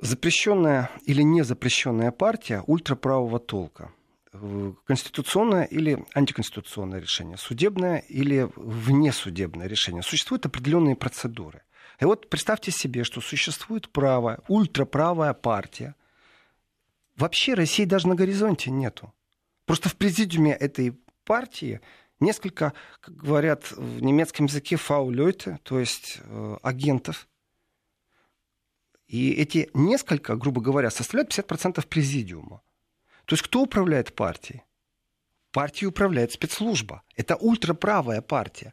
Запрещенная 0.00 0.90
или 1.04 1.20
не 1.20 1.44
запрещенная 1.44 2.12
партия 2.12 2.62
ультраправого 2.66 3.38
толка. 3.38 3.92
Э, 4.32 4.72
конституционное 4.86 5.64
или 5.64 6.02
антиконституционное 6.14 6.98
решение, 7.00 7.36
судебное 7.36 7.98
или 7.98 8.48
внесудебное 8.56 9.66
решение. 9.66 10.02
Существуют 10.02 10.46
определенные 10.46 10.96
процедуры. 10.96 11.60
И 12.00 12.06
вот 12.06 12.30
представьте 12.30 12.70
себе, 12.70 13.04
что 13.04 13.20
существует 13.20 13.90
право, 13.90 14.42
ультраправая 14.48 15.34
партия. 15.34 15.94
Вообще 17.18 17.52
России 17.52 17.84
даже 17.84 18.08
на 18.08 18.14
горизонте 18.14 18.70
нету. 18.70 19.12
Просто 19.66 19.90
в 19.90 19.96
президиуме 19.96 20.52
этой 20.52 20.94
партии 21.24 21.80
несколько, 22.20 22.72
как 23.00 23.16
говорят 23.16 23.70
в 23.72 24.02
немецком 24.02 24.46
языке, 24.46 24.76
фаулёйте, 24.76 25.58
то 25.62 25.78
есть 25.78 26.18
э, 26.20 26.56
агентов. 26.62 27.28
И 29.06 29.32
эти 29.32 29.70
несколько, 29.74 30.36
грубо 30.36 30.60
говоря, 30.60 30.90
составляют 30.90 31.36
50% 31.36 31.86
президиума. 31.86 32.62
То 33.26 33.34
есть 33.34 33.42
кто 33.42 33.62
управляет 33.62 34.14
партией? 34.14 34.62
Партией 35.52 35.88
управляет 35.88 36.32
спецслужба. 36.32 37.02
Это 37.16 37.36
ультраправая 37.36 38.20
партия. 38.22 38.72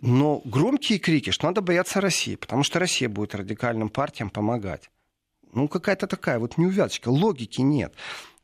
Но 0.00 0.42
громкие 0.44 0.98
крики, 0.98 1.30
что 1.30 1.46
надо 1.46 1.60
бояться 1.60 2.00
России, 2.00 2.36
потому 2.36 2.62
что 2.62 2.78
Россия 2.78 3.08
будет 3.08 3.34
радикальным 3.34 3.88
партиям 3.88 4.28
помогать. 4.28 4.90
Ну, 5.52 5.68
какая-то 5.68 6.06
такая 6.06 6.38
вот 6.38 6.58
неувязочка, 6.58 7.08
логики 7.08 7.60
нет. 7.60 7.94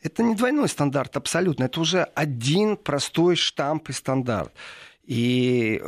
Это 0.03 0.23
не 0.23 0.35
двойной 0.35 0.69
стандарт 0.69 1.17
абсолютно, 1.17 1.65
это 1.65 1.81
уже 1.81 2.05
один 2.15 2.77
простой 2.77 3.37
штамп 3.37 3.91
и 3.91 3.93
стандарт. 3.93 4.53
И 5.05 5.83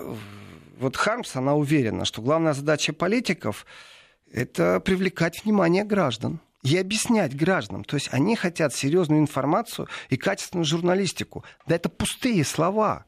вот 0.78 0.96
Хармс, 0.96 1.36
она 1.36 1.54
уверена, 1.54 2.04
что 2.04 2.20
главная 2.22 2.52
задача 2.52 2.92
политиков– 2.92 3.66
это 4.32 4.80
привлекать 4.80 5.44
внимание 5.44 5.84
граждан 5.84 6.40
и 6.62 6.76
объяснять 6.76 7.36
гражданам. 7.36 7.84
То 7.84 7.96
есть 7.96 8.08
они 8.12 8.36
хотят 8.36 8.74
серьезную 8.74 9.20
информацию 9.20 9.88
и 10.10 10.16
качественную 10.16 10.64
журналистику. 10.64 11.44
Да 11.66 11.74
это 11.74 11.88
пустые 11.88 12.44
слова. 12.44 13.04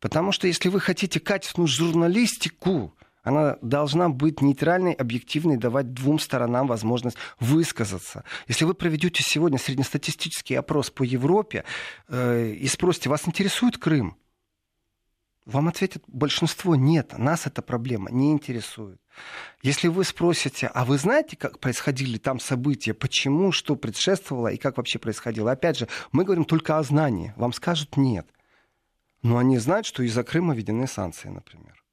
Потому 0.00 0.32
что 0.32 0.46
если 0.46 0.68
вы 0.68 0.80
хотите 0.80 1.20
качественную 1.20 1.68
журналистику, 1.68 2.94
она 3.24 3.56
должна 3.62 4.10
быть 4.10 4.40
нейтральной, 4.42 4.92
объективной, 4.92 5.56
давать 5.56 5.92
двум 5.92 6.18
сторонам 6.18 6.66
возможность 6.66 7.16
высказаться. 7.40 8.22
Если 8.46 8.64
вы 8.64 8.74
проведете 8.74 9.22
сегодня 9.22 9.58
среднестатистический 9.58 10.54
опрос 10.54 10.90
по 10.90 11.02
Европе 11.02 11.64
э, 12.08 12.50
и 12.50 12.68
спросите, 12.68 13.08
вас 13.08 13.26
интересует 13.26 13.78
Крым? 13.78 14.16
Вам 15.46 15.68
ответят 15.68 16.02
большинство 16.06 16.74
нет, 16.74 17.18
нас 17.18 17.46
эта 17.46 17.60
проблема 17.60 18.10
не 18.10 18.32
интересует. 18.32 18.98
Если 19.62 19.88
вы 19.88 20.04
спросите, 20.04 20.68
а 20.68 20.86
вы 20.86 20.96
знаете, 20.96 21.36
как 21.36 21.60
происходили 21.60 22.16
там 22.16 22.40
события, 22.40 22.94
почему, 22.94 23.52
что 23.52 23.76
предшествовало 23.76 24.48
и 24.48 24.56
как 24.56 24.78
вообще 24.78 24.98
происходило, 24.98 25.52
опять 25.52 25.78
же, 25.78 25.88
мы 26.12 26.24
говорим 26.24 26.44
только 26.44 26.78
о 26.78 26.82
знании, 26.82 27.34
вам 27.36 27.52
скажут 27.52 27.98
нет. 27.98 28.26
Но 29.22 29.36
они 29.36 29.58
знают, 29.58 29.86
что 29.86 30.02
из-за 30.02 30.22
Крыма 30.24 30.54
введены 30.54 30.86
санкции, 30.86 31.28
например. 31.28 31.83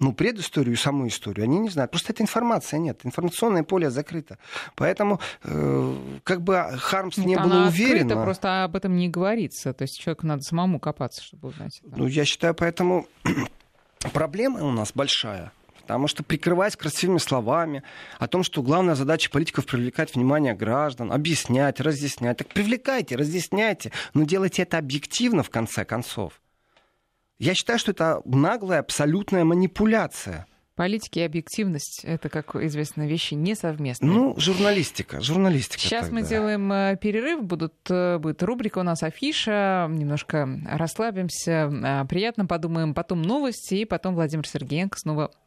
Ну, 0.00 0.14
предысторию 0.14 0.74
и 0.74 0.76
саму 0.76 1.06
историю, 1.06 1.44
они 1.44 1.58
не 1.58 1.68
знают. 1.68 1.90
Просто 1.90 2.12
эта 2.12 2.22
информация 2.22 2.80
нет. 2.80 3.00
Информационное 3.04 3.62
поле 3.62 3.90
закрыто. 3.90 4.38
Поэтому 4.74 5.20
э, 5.44 5.96
как 6.24 6.42
бы 6.42 6.54
Хармс 6.78 7.18
не 7.18 7.36
было 7.36 7.66
уверен. 7.66 8.06
открыта, 8.06 8.22
просто 8.22 8.64
об 8.64 8.76
этом 8.76 8.96
не 8.96 9.08
говорится. 9.10 9.74
То 9.74 9.82
есть 9.82 10.00
человеку 10.00 10.26
надо 10.26 10.42
самому 10.42 10.80
копаться, 10.80 11.22
чтобы 11.22 11.48
узнать. 11.48 11.82
это. 11.84 11.96
Ну, 11.96 12.06
я 12.06 12.24
считаю, 12.24 12.54
поэтому 12.54 13.06
проблема 14.12 14.64
у 14.64 14.72
нас 14.72 14.92
большая. 14.94 15.52
Потому 15.82 16.06
что 16.06 16.22
прикрываясь 16.22 16.76
красивыми 16.76 17.18
словами 17.18 17.82
о 18.18 18.28
том, 18.28 18.42
что 18.42 18.62
главная 18.62 18.94
задача 18.94 19.28
политиков 19.28 19.66
привлекать 19.66 20.14
внимание 20.14 20.54
граждан, 20.54 21.12
объяснять, 21.12 21.80
разъяснять. 21.80 22.38
Так 22.38 22.48
привлекайте, 22.48 23.16
разъясняйте, 23.16 23.92
но 24.14 24.22
делайте 24.22 24.62
это 24.62 24.78
объективно 24.78 25.42
в 25.42 25.50
конце 25.50 25.84
концов. 25.84 26.40
Я 27.40 27.54
считаю, 27.54 27.78
что 27.78 27.92
это 27.92 28.20
наглая, 28.26 28.80
абсолютная 28.80 29.44
манипуляция. 29.44 30.46
Политики 30.76 31.18
и 31.18 31.22
объективность— 31.22 32.02
это, 32.04 32.28
как 32.28 32.54
известно, 32.56 33.06
вещи 33.06 33.34
несовместные. 33.34 34.10
Ну, 34.10 34.34
журналистика, 34.38 35.20
журналистика. 35.20 35.80
Сейчас 35.80 36.10
мы 36.10 36.20
тогда. 36.20 36.28
делаем 36.36 36.72
э, 36.72 36.96
перерыв, 37.00 37.42
будут, 37.42 37.74
э, 37.90 38.18
будет 38.18 38.42
рубрика 38.42 38.78
у 38.78 38.82
нас 38.82 39.02
афиша, 39.02 39.88
немножко 39.90 40.48
расслабимся, 40.70 41.70
э, 41.70 42.04
приятно 42.06 42.46
подумаем, 42.46 42.94
потом 42.94 43.20
новости, 43.20 43.74
и 43.74 43.84
потом 43.84 44.14
Владимир 44.14 44.46
Сергеенко 44.46 44.98
снова 44.98 45.30